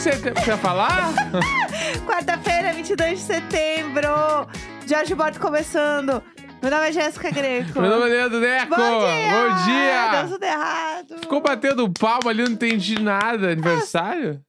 Quarta-feira, 0.00 0.02
22 0.02 0.08
de 0.08 0.32
setembro. 0.32 0.44
Quer 0.44 0.58
falar? 0.58 1.12
Quarta-feira, 2.06 2.72
22 2.72 3.18
de 3.18 3.24
setembro. 3.24 4.08
Jorge 4.86 5.14
Borges 5.14 5.38
começando. 5.38 6.22
Meu 6.62 6.70
nome 6.70 6.88
é 6.88 6.92
Jéssica 6.92 7.30
Greco. 7.30 7.80
Meu 7.80 7.90
nome 7.90 8.06
é 8.06 8.08
Leandro 8.08 8.40
Neco. 8.40 8.74
Bom 8.74 8.76
dia! 8.76 9.30
Bom 9.30 9.64
dia! 9.64 10.22
Deu 10.22 10.28
tudo 10.32 10.42
errado. 10.42 11.18
Ficou 11.20 11.40
batendo 11.42 11.92
palma 11.92 12.30
ali, 12.30 12.42
não 12.44 12.52
entendi 12.52 12.98
nada. 12.98 13.52
Aniversário? 13.52 14.40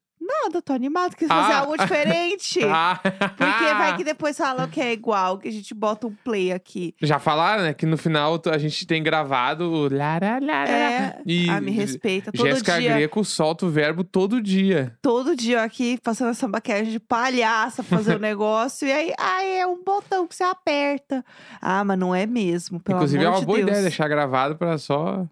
Nada, 0.44 0.62
tô 0.62 0.73
animado. 0.73 1.16
Quis 1.16 1.28
fazer 1.28 1.54
Ah. 1.54 1.60
algo 1.60 1.78
diferente. 1.78 2.60
Ah. 2.65 3.00
Porque 3.02 3.74
vai 3.74 3.97
que 3.97 4.04
depois 4.04 4.38
falam 4.38 4.68
que 4.68 4.79
é 4.82 4.92
igual, 4.93 5.38
que 5.38 5.48
a 5.48 5.52
gente 5.52 5.74
bota 5.74 6.07
um 6.07 6.15
play 6.24 6.52
aqui. 6.52 6.93
Já 7.02 7.20
falaram, 7.20 7.64
né? 7.64 7.74
Que 7.74 7.86
no 7.86 7.98
final 7.98 8.42
a 8.51 8.57
gente 8.57 8.86
tem 8.88 9.04
gravado 9.04 9.70
o 9.71 9.93
lara, 9.93 10.39
lara, 10.42 10.70
É. 10.70 11.21
E 11.25 11.50
ah, 11.50 11.60
me 11.62 11.71
respeita. 11.71 12.32
Todo 12.32 12.46
Jéssica 12.48 12.79
dia. 12.79 12.93
Greco 12.93 13.24
solta 13.24 13.65
o 13.65 13.70
verbo 13.70 14.04
todo 14.04 14.42
dia. 14.42 14.96
Todo 15.01 15.36
dia 15.36 15.64
aqui 15.64 16.00
passando 16.01 16.32
essa 16.32 16.48
maquiagem 16.48 16.92
de 16.92 17.00
palhaça 17.00 17.84
fazer 17.84 18.15
o 18.15 18.20
negócio. 18.20 18.87
E 18.87 18.92
aí, 18.92 19.14
ai, 19.20 19.60
é 19.60 19.68
um 19.68 19.84
botão 19.84 20.28
que 20.28 20.36
você 20.36 20.43
aperta. 20.43 21.23
Ah, 21.62 21.84
mas 21.84 21.98
não 22.00 22.15
é 22.15 22.26
mesmo. 22.26 22.79
Pelo 22.79 22.98
Inclusive, 22.98 23.23
é 23.23 23.28
amor 23.28 23.36
uma 23.36 23.39
de 23.42 23.46
boa 23.46 23.57
Deus. 23.57 23.70
ideia 23.70 23.82
deixar 23.84 24.07
gravado 24.07 24.56
pra 24.56 24.78
só 24.78 25.26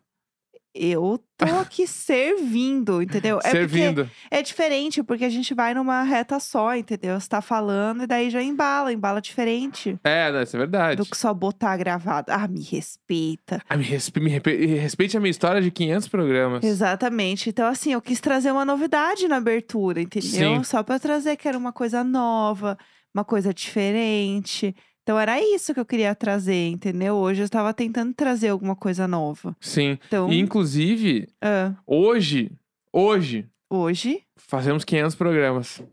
Eu 0.81 1.19
tô 1.37 1.45
aqui 1.59 1.85
servindo, 1.85 3.01
entendeu? 3.01 3.37
É 3.39 3.41
porque 3.41 3.51
servindo. 3.57 4.09
é 4.31 4.41
diferente, 4.41 5.03
porque 5.03 5.25
a 5.25 5.29
gente 5.29 5.53
vai 5.53 5.73
numa 5.73 6.03
reta 6.03 6.39
só, 6.39 6.75
entendeu? 6.75 7.19
Você 7.19 7.27
tá 7.27 7.41
falando 7.41 8.03
e 8.03 8.07
daí 8.07 8.29
já 8.29 8.41
embala, 8.41 8.93
embala 8.93 9.19
diferente 9.21 9.99
É, 10.03 10.31
não, 10.31 10.41
isso 10.41 10.55
é 10.55 10.59
verdade. 10.59 10.95
do 10.95 11.05
que 11.05 11.17
só 11.17 11.33
botar 11.33 11.75
gravado. 11.77 12.31
Ah, 12.31 12.47
me 12.47 12.61
respeita. 12.63 13.61
Ah, 13.67 13.75
me, 13.75 13.83
respe- 13.83 14.19
me 14.19 14.29
repe- 14.29 14.65
respeite 14.65 15.17
a 15.17 15.19
minha 15.19 15.31
história 15.31 15.61
de 15.61 15.69
500 15.71 16.07
programas. 16.07 16.63
Exatamente. 16.63 17.49
Então, 17.49 17.67
assim, 17.67 17.91
eu 17.93 18.01
quis 18.01 18.19
trazer 18.19 18.51
uma 18.51 18.63
novidade 18.65 19.27
na 19.27 19.37
abertura, 19.37 20.01
entendeu? 20.01 20.55
Sim. 20.57 20.63
Só 20.63 20.81
pra 20.83 20.97
trazer 20.99 21.35
que 21.35 21.47
era 21.47 21.57
uma 21.57 21.73
coisa 21.73 22.03
nova, 22.03 22.77
uma 23.13 23.23
coisa 23.25 23.53
diferente. 23.53 24.75
Então, 25.09 25.19
era 25.19 25.41
isso 25.41 25.73
que 25.73 25.79
eu 25.79 25.85
queria 25.85 26.13
trazer, 26.13 26.67
entendeu? 26.67 27.15
Hoje 27.15 27.41
eu 27.41 27.45
estava 27.45 27.73
tentando 27.73 28.13
trazer 28.13 28.49
alguma 28.49 28.75
coisa 28.75 29.07
nova. 29.07 29.57
Sim. 29.59 29.97
Então, 30.07 30.31
E, 30.31 30.37
inclusive, 30.37 31.27
ah, 31.41 31.73
hoje, 31.83 32.51
hoje, 32.93 33.47
hoje. 33.67 34.21
fazemos 34.37 34.85
500 34.85 35.15
programas. 35.15 35.81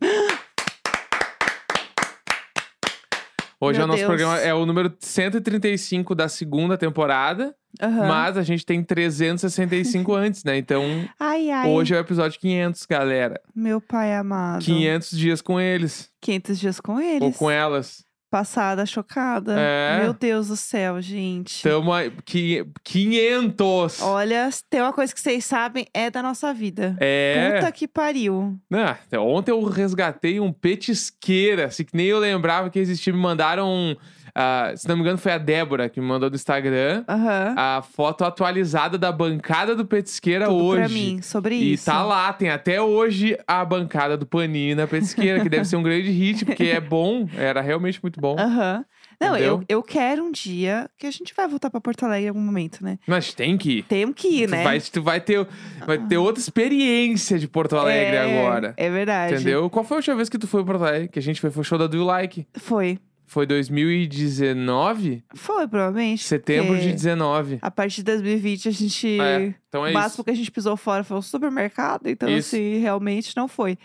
Hoje 3.59 3.79
Meu 3.79 3.85
é 3.85 3.85
o 3.85 3.89
nosso 3.89 3.99
Deus. 4.01 4.07
programa, 4.09 4.39
é 4.39 4.53
o 4.53 4.67
número 4.67 4.95
135 5.01 6.15
da 6.15 6.29
segunda 6.29 6.77
temporada, 6.77 7.57
aham. 7.81 8.07
mas 8.07 8.37
a 8.37 8.43
gente 8.43 8.67
tem 8.67 8.83
365 8.85 10.13
antes, 10.15 10.45
né? 10.45 10.59
Então, 10.59 10.83
Ai, 11.19 11.51
ai. 11.51 11.71
hoje 11.71 11.95
é 11.95 11.97
o 11.97 12.01
episódio 12.01 12.39
500, 12.39 12.85
galera. 12.85 13.41
Meu 13.55 13.81
pai 13.81 14.15
amado. 14.15 14.63
500 14.63 15.11
dias 15.17 15.41
com 15.41 15.59
eles, 15.59 16.11
500 16.21 16.61
dias 16.61 16.81
com 16.81 17.01
eles. 17.01 17.23
ou 17.23 17.33
com 17.33 17.51
elas. 17.51 18.05
Passada, 18.37 18.85
chocada. 18.85 19.57
É. 19.59 20.01
Meu 20.03 20.13
Deus 20.13 20.49
do 20.49 20.57
céu, 20.57 21.01
gente. 21.01 21.63
Tamo 21.63 21.91
aí, 21.91 22.13
qui- 22.23 22.67
500! 22.85 24.03
Olha, 24.03 24.51
tem 24.69 24.83
uma 24.83 24.93
coisa 24.93 25.15
que 25.15 25.19
vocês 25.19 25.43
sabem, 25.43 25.87
é 25.95 26.11
da 26.11 26.23
nossa 26.23 26.53
vida. 26.53 26.95
É. 27.01 27.55
Puta 27.55 27.73
que 27.73 27.89
pariu. 27.89 28.55
Ah, 28.71 28.99
ontem 29.19 29.53
eu 29.53 29.63
resgatei 29.65 30.39
um 30.39 30.53
petisqueira, 30.53 31.65
assim, 31.65 31.83
que 31.85 31.97
nem 31.97 32.07
eu 32.09 32.19
lembrava 32.19 32.69
que 32.69 32.79
existia. 32.79 33.11
Me 33.11 33.19
mandaram, 33.19 33.67
um, 33.71 33.97
ah, 34.39 34.73
se 34.77 34.87
não 34.87 34.95
me 34.97 35.01
engano, 35.01 35.17
foi 35.17 35.33
a 35.33 35.39
Débora 35.39 35.89
que 35.89 35.99
me 35.99 36.07
mandou 36.07 36.29
no 36.29 36.37
Instagram 36.37 37.03
Aham. 37.09 37.55
a 37.57 37.83
foto 37.83 38.23
atualizada 38.23 38.99
da 38.99 39.11
bancada 39.11 39.75
do 39.75 39.87
petisqueira 39.87 40.45
Tudo 40.45 40.63
hoje. 40.63 40.81
pra 40.81 40.89
mim, 40.91 41.23
sobre 41.23 41.55
E 41.55 41.73
isso. 41.73 41.87
tá 41.87 42.03
lá, 42.05 42.31
tem 42.35 42.51
até 42.51 42.81
hoje 42.83 43.39
a 43.47 43.65
bancada 43.65 44.15
do 44.17 44.27
Panini 44.27 44.75
na 44.75 44.87
petisqueira, 44.87 45.41
que 45.41 45.49
deve 45.49 45.65
ser 45.65 45.77
um 45.77 45.83
grande 45.83 46.11
hit, 46.11 46.45
porque 46.45 46.65
é 46.65 46.81
bom, 46.81 47.27
era 47.35 47.63
realmente 47.63 47.99
muito 48.03 48.21
bom. 48.21 48.37
Aham. 48.39 48.85
Não, 49.19 49.29
eu, 49.29 49.55
Entendeu? 49.55 49.65
eu 49.71 49.83
quero 49.83 50.23
um 50.23 50.31
dia 50.31 50.91
que 50.99 51.07
a 51.07 51.11
gente 51.11 51.33
vai 51.35 51.49
voltar 51.49 51.71
pra 51.71 51.81
Porto 51.81 52.05
Alegre 52.05 52.27
em 52.27 52.29
algum 52.29 52.41
momento, 52.43 52.85
né? 52.85 52.99
Mas 53.07 53.33
tem 53.33 53.57
que 53.57 53.79
ir. 53.79 53.83
Temos 53.85 54.15
que 54.15 54.29
ir, 54.29 54.47
Tu 54.47 54.51
né? 54.51 54.63
vai, 54.63 54.79
tu 54.79 55.03
vai, 55.03 55.21
ter, 55.23 55.49
vai 55.87 55.97
ter 56.07 56.19
outra 56.19 56.39
experiência 56.39 57.39
de 57.39 57.49
Porto 57.49 57.77
Alegre 57.79 58.15
é, 58.17 58.21
agora. 58.41 58.75
É 58.77 58.91
verdade. 58.91 59.35
Entendeu? 59.37 59.71
Qual 59.71 59.83
foi 59.87 59.97
a 59.97 59.99
última 59.99 60.17
vez 60.17 60.29
que 60.29 60.37
tu 60.37 60.47
foi 60.47 60.63
pra 60.63 60.75
Porto 60.75 60.87
Alegre? 60.87 61.09
Que 61.09 61.19
a 61.19 61.23
gente 61.23 61.41
foi, 61.41 61.51
foi 61.51 61.63
o 61.63 61.65
show 61.65 61.79
da 61.79 61.87
Do 61.87 61.97
You 61.97 62.05
Like. 62.05 62.47
Foi. 62.59 62.99
Foi 63.27 63.45
2019? 63.45 65.25
Foi, 65.35 65.67
provavelmente. 65.67 66.23
Setembro 66.23 66.75
de 66.77 66.83
porque 66.83 66.93
19. 66.93 67.59
A 67.61 67.71
partir 67.71 67.97
de 67.97 68.05
2020 68.05 68.69
a 68.69 68.71
gente. 68.71 69.21
É, 69.21 69.55
então 69.69 69.85
é 69.85 69.89
o 69.89 69.91
isso. 69.91 69.99
máximo 69.99 70.25
que 70.25 70.31
a 70.31 70.35
gente 70.35 70.51
pisou 70.51 70.77
fora 70.77 71.03
foi 71.03 71.17
o 71.17 71.23
supermercado, 71.23 72.07
então 72.07 72.29
Isso. 72.29 72.55
assim, 72.55 72.79
realmente 72.79 73.37
não 73.37 73.49
foi. 73.49 73.77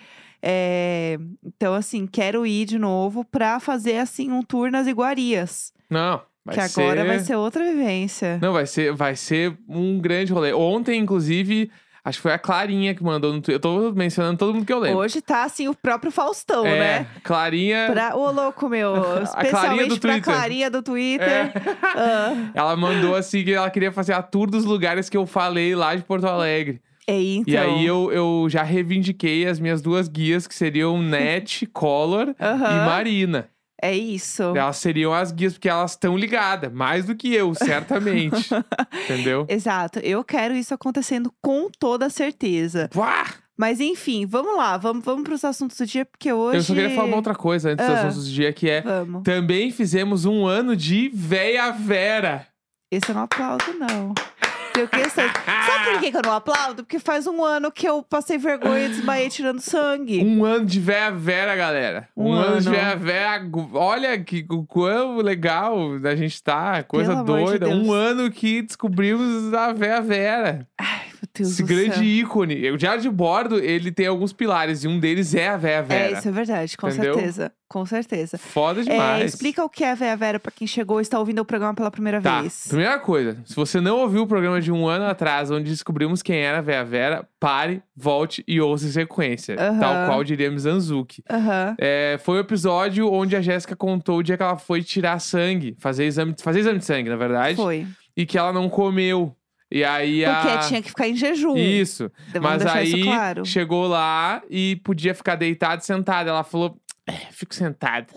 É, 0.44 1.18
então, 1.44 1.74
assim, 1.74 2.08
quero 2.08 2.46
ir 2.46 2.66
de 2.66 2.80
novo 2.80 3.24
pra 3.26 3.60
fazer, 3.60 3.98
assim, 3.98 4.32
um 4.32 4.42
tour 4.42 4.72
nas 4.72 4.88
iguarias. 4.88 5.74
Não, 5.90 6.22
vai 6.46 6.56
que 6.56 6.70
ser... 6.70 6.82
agora 6.82 7.06
vai 7.06 7.20
ser 7.20 7.36
outra 7.36 7.64
vivência. 7.64 8.40
Não, 8.42 8.54
vai 8.54 8.66
ser, 8.66 8.94
vai 8.94 9.16
ser 9.16 9.58
um 9.68 10.00
grande 10.00 10.34
rolê. 10.34 10.54
Ontem, 10.54 11.00
inclusive, 11.00 11.70
acho 12.04 12.18
que 12.18 12.22
foi 12.22 12.34
a 12.34 12.40
Clarinha 12.40 12.94
que 12.96 13.04
mandou 13.04 13.32
no 13.34 13.42
Twitter. 13.42 13.56
Eu 13.56 13.60
tô 13.60 13.92
mencionando 13.94 14.38
todo 14.38 14.54
mundo 14.54 14.66
que 14.66 14.74
eu 14.74 14.80
lembro. 14.80 15.00
Hoje 15.00 15.22
tá, 15.22 15.44
assim, 15.44 15.68
o 15.68 15.76
próprio 15.76 16.12
Faustão, 16.12 16.66
é, 16.66 16.80
né? 16.80 17.08
Clarinha... 17.24 17.88
Pra, 17.92 18.16
ô, 18.16 18.32
louco, 18.32 18.68
meu. 18.70 18.94
Clarinha 19.02 19.24
Especialmente 19.24 19.90
do 19.90 20.00
pra 20.00 20.12
Twitter. 20.14 20.34
Clarinha 20.34 20.70
do 20.70 20.82
Twitter. 20.82 21.28
É. 21.28 21.54
Ah, 21.94 22.52
Ela 22.54 22.76
mandou 22.76 23.16
assim 23.16 23.44
que 23.44 23.54
ela 23.54 23.70
queria 23.70 23.92
fazer 23.92 24.14
a 24.14 24.22
tour 24.22 24.50
dos 24.50 24.64
lugares 24.66 25.10
que 25.10 25.18
eu 25.18 25.26
falei 25.26 25.76
lá 25.76 25.94
de 25.94 26.04
Porto 26.04 26.26
Alegre. 26.26 26.82
é, 27.08 27.22
então. 27.22 27.54
E 27.54 27.58
aí 27.58 27.86
eu, 27.86 28.12
eu 28.12 28.48
já 28.50 28.64
reivindiquei 28.64 29.46
as 29.46 29.60
minhas 29.60 29.82
duas 29.82 30.08
guias, 30.08 30.48
que 30.48 30.56
seriam 30.56 31.02
Net, 31.02 31.66
Collor 31.68 32.30
e. 32.40 32.86
Marina. 32.86 33.50
É 33.82 33.96
isso. 33.96 34.44
Elas 34.56 34.78
seriam 34.78 35.12
as 35.14 35.32
guias, 35.32 35.54
porque 35.54 35.68
elas 35.70 35.92
estão 35.92 36.16
ligadas, 36.18 36.72
mais 36.72 37.06
do 37.06 37.16
que 37.16 37.34
eu, 37.34 37.54
certamente. 37.56 38.50
Entendeu? 39.06 39.46
Exato. 39.50 40.00
Eu 40.00 40.24
quero 40.24 40.54
isso 40.54 40.74
acontecendo 40.74 41.34
com 41.42 41.70
toda 41.80 42.10
certeza. 42.10 42.90
Uá! 42.96 43.26
Mas 43.58 43.80
enfim, 43.80 44.26
vamos 44.26 44.56
lá. 44.58 44.78
Vamos, 44.78 45.04
vamos 45.04 45.24
pros 45.24 45.44
assuntos 45.46 45.78
do 45.78 45.86
dia, 45.86 46.06
porque 46.06 46.32
hoje. 46.32 46.58
Eu 46.58 46.64
só 46.64 46.74
queria 46.74 46.90
falar 46.96 47.08
uma 47.08 47.16
outra 47.18 47.36
coisa 47.36 47.72
antes 47.72 47.86
dos 47.86 47.96
Ah. 47.96 48.08
assuntos 48.08 48.28
do 48.28 48.34
dia, 48.34 48.54
que 48.54 48.70
é. 48.70 48.82
Vamos. 48.82 49.24
Também 49.24 49.72
fizemos 49.72 50.26
um 50.26 50.46
ano 50.46 50.76
de 50.76 51.10
Véia 51.14 51.72
Vera. 51.72 52.48
Esse 52.92 53.10
eu 53.12 53.16
não 53.16 53.24
aplaudo, 53.24 53.64
não. 53.80 54.14
Tenho 54.74 54.88
questão. 54.88 55.26
Sabe 55.46 55.92
por 55.92 56.00
que 56.00 56.12
que 56.12 56.18
eu 56.18 56.22
não 56.24 56.34
aplaudo? 56.34 56.84
Porque 56.84 57.00
faz 57.00 57.28
um 57.28 57.44
ano 57.44 57.72
que 57.72 57.88
eu 57.88 58.02
passei 58.04 58.38
vergonha 58.38 58.86
e 58.86 58.90
desmaiei 58.90 59.30
tirando 59.30 59.60
sangue. 59.60 60.24
Um 60.24 60.46
ano 60.46 60.66
de 60.66 60.80
Véia 60.80 61.12
Vera, 61.12 61.56
galera. 61.56 62.08
Um, 62.16 62.30
Um 62.30 62.34
ano. 62.34 62.62
de 62.62 62.68
ano. 62.68 62.76
Véia 62.78 62.96
Vera. 62.96 63.50
Olha 63.74 64.20
que 64.24 64.46
o 64.50 64.64
quão 64.66 65.18
legal 65.18 65.78
a 66.04 66.16
gente 66.16 66.42
tá. 66.42 66.84
Coisa 66.84 67.12
Pelo 67.12 67.22
amor 67.22 67.38
de 67.54 67.60
doida. 67.60 67.66
Deus. 67.68 67.88
um 67.88 67.92
ano 67.94 68.32
que 68.32 68.62
descobrimos 68.62 69.54
a 69.54 69.74
Véia 69.74 70.02
Vera. 70.02 70.68
Ai, 70.80 71.11
Deus 71.34 71.52
Esse 71.52 71.64
grande 71.64 71.96
céu. 71.96 72.04
ícone. 72.04 72.72
O 72.72 72.78
Diário 72.78 73.02
de 73.02 73.10
Bordo, 73.10 73.60
ele 73.60 73.92
tem 73.92 74.08
alguns 74.08 74.34
pilares. 74.34 74.84
E 74.84 74.88
um 74.88 75.00
deles 75.00 75.34
é 75.36 75.50
a 75.50 75.58
Véia 75.58 75.84
Vera. 75.84 76.16
É, 76.16 76.20
isso 76.20 76.28
é 76.28 76.32
verdade, 76.32 76.78
com 76.78 76.88
Entendeu? 76.90 77.14
certeza. 77.14 77.52
Com 77.68 77.86
certeza. 77.86 78.38
Foda 78.38 78.82
É, 78.82 78.84
demais. 78.84 79.34
explica 79.34 79.64
o 79.64 79.70
que 79.70 79.84
é 79.84 79.92
a 79.92 79.96
Véia 79.96 80.18
Vera 80.18 80.40
pra 80.40 80.52
quem 80.52 80.68
chegou 80.68 81.00
e 81.00 81.04
está 81.04 81.18
ouvindo 81.18 81.40
o 81.40 81.46
programa 81.46 81.74
pela 81.74 81.90
primeira 81.90 82.20
Tá, 82.22 82.42
vez. 82.42 82.66
primeira 82.68 83.00
coisa, 83.00 83.38
se 83.46 83.56
você 83.56 83.80
não 83.80 84.00
ouviu 84.00 84.24
o 84.24 84.28
programa 84.28 84.60
de 84.60 84.72
um 84.74 84.88
ano 84.90 85.06
atrás, 85.06 85.50
onde 85.52 85.70
descobrimos 85.70 86.22
quem 86.22 86.38
era 86.40 86.58
a 86.58 86.62
Vera 86.62 86.84
Vera, 86.84 87.28
pare, 87.40 87.82
volte 87.96 88.44
e 88.46 88.60
ouça 88.60 88.86
em 88.88 88.92
sequência. 88.92 89.56
Aham. 89.58 89.80
Tal 89.80 90.06
qual 90.08 90.24
diria 90.24 90.52
Mizanzuki. 90.52 91.24
Aham. 91.30 91.76
É, 91.80 92.20
foi 92.24 92.38
o 92.38 92.42
episódio 92.42 93.10
onde 93.10 93.38
a 93.38 93.42
Jéssica 93.42 93.74
contou 93.76 94.18
o 94.18 94.24
dia 94.24 94.36
que 94.36 94.44
ela 94.44 94.58
foi 94.58 94.84
tirar 94.84 95.18
sangue, 95.20 95.76
fazer 95.80 96.04
exame, 96.06 96.36
fazer 96.42 96.60
exame 96.60 96.80
de 96.80 96.86
sangue, 96.86 97.10
na 97.10 97.16
verdade, 97.16 97.56
Foi. 97.56 97.88
e 98.18 98.26
que 98.26 98.38
ela 98.38 98.52
não 98.52 98.68
comeu. 98.70 99.34
E 99.72 99.84
aí 99.84 100.26
a... 100.26 100.42
Porque 100.42 100.68
tinha 100.68 100.82
que 100.82 100.90
ficar 100.90 101.08
em 101.08 101.16
jejum. 101.16 101.56
Isso. 101.56 102.12
Vamos 102.34 102.64
Mas 102.64 102.66
aí 102.66 103.04
claro. 103.04 103.46
chegou 103.46 103.88
lá 103.88 104.42
e 104.50 104.76
podia 104.84 105.16
ficar 105.16 105.36
deitada 105.36 105.82
e 105.82 105.86
sentada. 105.86 106.30
Ela 106.30 106.44
falou: 106.44 106.78
"É, 107.08 107.14
fico 107.32 107.56
sentada. 107.56 108.14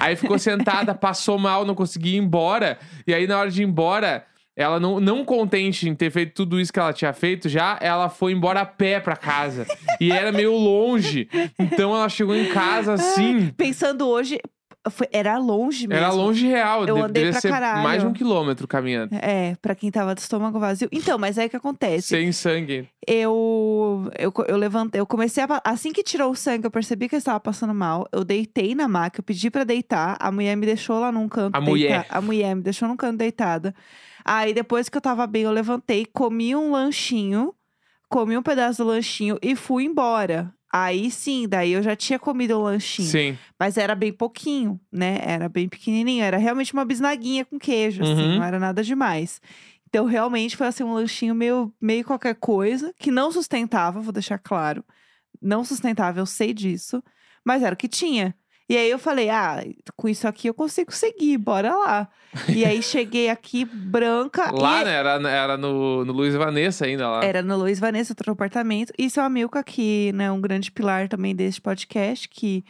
Aí 0.00 0.16
ficou 0.16 0.38
sentada, 0.38 0.94
passou 0.96 1.38
mal, 1.38 1.64
não 1.64 1.74
conseguia 1.74 2.16
ir 2.16 2.22
embora. 2.22 2.78
E 3.06 3.12
aí, 3.12 3.26
na 3.26 3.38
hora 3.38 3.50
de 3.50 3.62
ir 3.62 3.66
embora, 3.66 4.24
ela 4.56 4.78
não, 4.78 5.00
não 5.00 5.24
contente 5.24 5.88
em 5.88 5.94
ter 5.94 6.10
feito 6.10 6.32
tudo 6.32 6.60
isso 6.60 6.72
que 6.72 6.78
ela 6.78 6.92
tinha 6.92 7.12
feito 7.12 7.48
já, 7.48 7.76
ela 7.80 8.08
foi 8.08 8.32
embora 8.32 8.60
a 8.60 8.66
pé 8.66 9.00
pra 9.00 9.16
casa. 9.16 9.66
e 10.00 10.12
era 10.12 10.30
meio 10.30 10.52
longe. 10.56 11.28
Então 11.58 11.94
ela 11.94 12.08
chegou 12.08 12.36
em 12.36 12.48
casa 12.48 12.94
assim. 12.94 13.48
Pensando 13.56 14.06
hoje, 14.08 14.38
foi- 14.90 15.08
era 15.12 15.38
longe 15.38 15.86
mesmo. 15.86 16.04
Era 16.04 16.12
longe 16.12 16.46
real. 16.46 16.84
Eu 16.86 16.94
de- 16.96 17.00
andei 17.02 17.30
pra 17.30 17.40
ser 17.40 17.48
caralho. 17.48 17.82
mais 17.82 18.02
de 18.02 18.08
um 18.08 18.12
quilômetro 18.12 18.66
caminhando. 18.68 19.14
É, 19.14 19.56
pra 19.62 19.74
quem 19.74 19.90
tava 19.90 20.14
de 20.14 20.20
estômago 20.20 20.58
vazio. 20.58 20.88
Então, 20.92 21.18
mas 21.18 21.38
aí 21.38 21.46
o 21.46 21.50
que 21.50 21.56
acontece? 21.56 22.08
Sem 22.08 22.32
sangue. 22.32 22.88
Eu, 23.06 24.10
eu, 24.18 24.32
eu 24.48 24.56
levantei, 24.56 25.00
eu 25.00 25.06
comecei 25.06 25.42
a. 25.44 25.60
Assim 25.64 25.92
que 25.92 26.02
tirou 26.02 26.30
o 26.30 26.36
sangue, 26.36 26.66
eu 26.66 26.70
percebi 26.70 27.08
que 27.08 27.14
eu 27.14 27.18
estava 27.18 27.40
passando 27.40 27.74
mal. 27.74 28.06
Eu 28.12 28.24
deitei 28.24 28.74
na 28.74 28.86
maca, 28.88 29.20
eu 29.20 29.24
pedi 29.24 29.50
pra 29.50 29.64
deitar. 29.64 30.16
A 30.20 30.30
mulher 30.30 30.56
me 30.56 30.66
deixou 30.66 30.98
lá 31.00 31.10
num 31.10 31.28
canto. 31.28 31.54
A 31.56 31.60
mulher. 31.60 32.00
deita- 32.00 32.06
A 32.16 32.20
mulher 32.20 32.54
me 32.54 32.62
deixou 32.62 32.88
num 32.88 32.96
canto 32.96 33.16
deitada. 33.18 33.74
Aí 34.24 34.54
depois 34.54 34.88
que 34.88 34.96
eu 34.96 35.00
tava 35.02 35.26
bem, 35.26 35.42
eu 35.42 35.50
levantei, 35.50 36.06
comi 36.06 36.54
um 36.56 36.70
lanchinho, 36.72 37.52
comi 38.08 38.36
um 38.38 38.42
pedaço 38.42 38.82
do 38.82 38.88
lanchinho 38.88 39.38
e 39.42 39.54
fui 39.56 39.84
embora. 39.84 40.52
Aí 40.76 41.08
sim, 41.08 41.46
daí 41.46 41.70
eu 41.70 41.84
já 41.84 41.94
tinha 41.94 42.18
comido 42.18 42.58
um 42.58 42.62
lanchinho. 42.64 43.08
Sim. 43.08 43.38
Mas 43.56 43.76
era 43.76 43.94
bem 43.94 44.12
pouquinho, 44.12 44.80
né? 44.90 45.20
Era 45.22 45.48
bem 45.48 45.68
pequenininho. 45.68 46.24
Era 46.24 46.36
realmente 46.36 46.72
uma 46.72 46.84
bisnaguinha 46.84 47.44
com 47.44 47.60
queijo, 47.60 48.02
assim. 48.02 48.12
Uhum. 48.12 48.36
Não 48.38 48.42
era 48.42 48.58
nada 48.58 48.82
demais. 48.82 49.40
Então, 49.88 50.04
realmente, 50.04 50.56
foi 50.56 50.66
assim, 50.66 50.82
um 50.82 50.94
lanchinho 50.94 51.32
meio, 51.32 51.72
meio 51.80 52.04
qualquer 52.04 52.34
coisa. 52.34 52.92
Que 52.98 53.12
não 53.12 53.30
sustentava, 53.30 54.00
vou 54.00 54.12
deixar 54.12 54.36
claro. 54.36 54.84
Não 55.40 55.64
sustentava, 55.64 56.18
eu 56.18 56.26
sei 56.26 56.52
disso. 56.52 57.00
Mas 57.44 57.62
era 57.62 57.74
o 57.74 57.78
que 57.78 57.86
tinha. 57.86 58.34
E 58.68 58.76
aí 58.78 58.90
eu 58.90 58.98
falei, 58.98 59.28
ah, 59.28 59.62
com 59.94 60.08
isso 60.08 60.26
aqui 60.26 60.48
eu 60.48 60.54
consigo 60.54 60.90
seguir, 60.90 61.36
bora 61.36 61.74
lá. 61.74 62.08
E 62.48 62.64
aí 62.64 62.80
cheguei 62.82 63.28
aqui 63.28 63.64
branca. 63.64 64.50
Lá, 64.50 64.80
e 64.80 64.84
né? 64.86 64.92
Era, 64.92 65.30
era 65.30 65.56
no, 65.56 66.04
no 66.04 66.12
Luiz 66.12 66.34
Vanessa 66.34 66.86
ainda 66.86 67.08
lá. 67.08 67.24
Era 67.24 67.42
no 67.42 67.56
Luiz 67.58 67.78
Vanessa, 67.78 68.12
outro 68.12 68.32
apartamento. 68.32 68.92
E 68.98 69.10
seu 69.10 69.22
Amilca, 69.22 69.62
que 69.62 70.12
né, 70.14 70.32
um 70.32 70.40
grande 70.40 70.72
pilar 70.72 71.08
também 71.08 71.36
deste 71.36 71.60
podcast, 71.60 72.26
que 72.26 72.64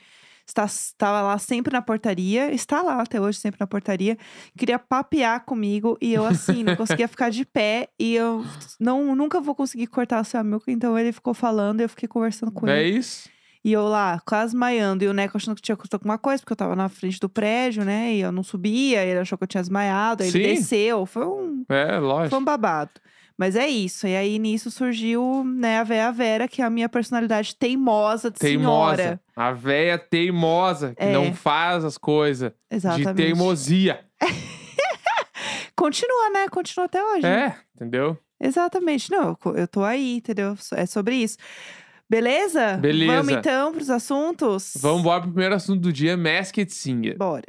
está, 0.47 0.65
estava 0.65 1.23
lá 1.23 1.39
sempre 1.39 1.73
na 1.73 1.81
portaria, 1.81 2.53
está 2.53 2.83
lá 2.83 3.01
até 3.01 3.21
hoje 3.21 3.39
sempre 3.39 3.61
na 3.61 3.67
portaria. 3.67 4.19
Queria 4.59 4.81
papear 4.81 5.45
comigo 5.45 5.97
e 6.03 6.13
eu, 6.13 6.27
assim, 6.27 6.65
não 6.65 6.75
conseguia 6.77 7.07
ficar 7.07 7.31
de 7.31 7.45
pé. 7.45 7.89
E 8.01 8.15
eu 8.17 8.45
não, 8.81 9.15
nunca 9.15 9.41
vou 9.41 9.55
conseguir 9.55 9.87
cortar 9.87 10.21
o 10.21 10.25
seu 10.25 10.41
Amilca, 10.41 10.73
então 10.73 10.99
ele 10.99 11.13
ficou 11.13 11.35
falando 11.35 11.81
e 11.81 11.85
eu 11.85 11.89
fiquei 11.89 12.09
conversando 12.09 12.51
com 12.51 12.67
É 12.69 12.83
ele. 12.83 12.99
isso? 12.99 13.33
E 13.65 13.73
eu 13.73 13.85
lá, 13.89 14.21
quase 14.27 14.55
maiando. 14.55 15.03
E 15.05 15.09
o 15.09 15.13
Neco 15.15 15.37
achando 15.39 15.57
que 15.57 15.63
tinha 15.63 15.73
acontecido 15.75 15.95
alguma 15.95 16.19
coisa, 16.19 16.43
porque 16.43 16.53
eu 16.53 16.57
tava 16.57 16.77
na 16.77 16.89
frente 16.91 17.19
do 17.19 17.29
prédio, 17.31 17.83
né? 17.85 18.13
E 18.13 18.21
eu 18.21 18.31
não 18.31 18.43
subia, 18.43 19.03
ele 19.03 19.19
achou 19.21 19.39
que 19.39 19.45
eu 19.45 19.49
tinha 19.49 19.63
desmaiado, 19.63 20.23
aí 20.23 20.29
ele 20.29 20.49
Sim. 20.49 20.55
desceu. 20.55 21.07
Foi 21.07 21.27
um, 21.27 21.65
É, 21.71 21.99
lógico. 21.99 22.31
foi 22.31 22.39
um 22.41 22.45
babado. 22.45 22.91
Mas 23.39 23.57
é 23.57 23.67
isso. 23.67 24.07
E 24.07 24.15
aí 24.15 24.39
nisso 24.39 24.71
surgiu, 24.71 25.43
né, 25.45 25.79
a 25.81 25.83
Véia 25.83 26.13
Vera, 26.13 26.47
que 26.47 26.63
é 26.63 26.65
a 26.65 26.71
minha 26.71 26.89
personalidade 26.89 27.57
teimosa 27.57 28.31
de 28.31 28.39
Teimosa. 28.39 28.97
senhora. 28.97 29.21
A 29.35 29.51
véia 29.51 29.99
teimosa, 29.99 30.95
que 30.95 31.03
É. 31.03 31.13
não 31.13 31.33
faz 31.35 31.85
as 31.85 31.99
coisas. 31.99 32.53
Exatamente. 32.71 33.09
De 33.09 33.15
teimosia. 33.15 34.05
Continua, 35.77 36.31
né? 36.31 36.49
Continua 36.49 36.87
até 36.87 37.03
hoje. 37.03 37.27
É, 37.27 37.57
entendeu? 37.75 38.17
Exatamente. 38.41 39.11
Não, 39.11 39.37
eu 39.57 39.67
tô 39.67 39.83
aí, 39.83 40.17
entendeu? 40.17 40.57
É 40.73 40.87
sobre 40.87 41.17
isso. 41.17 41.37
Beleza? 42.09 42.77
Beleza. 42.77 43.13
Vamos 43.13 43.33
então 43.33 43.73
pros 43.73 43.91
assuntos? 43.91 44.73
Vamos 44.81 45.01
embora 45.01 45.23
pro 45.23 45.31
primeiro 45.31 45.55
assunto 45.55 45.81
do 45.81 45.93
dia, 45.93 46.17
Masked 46.17 46.71
Singer. 46.73 47.17
Bora. 47.17 47.45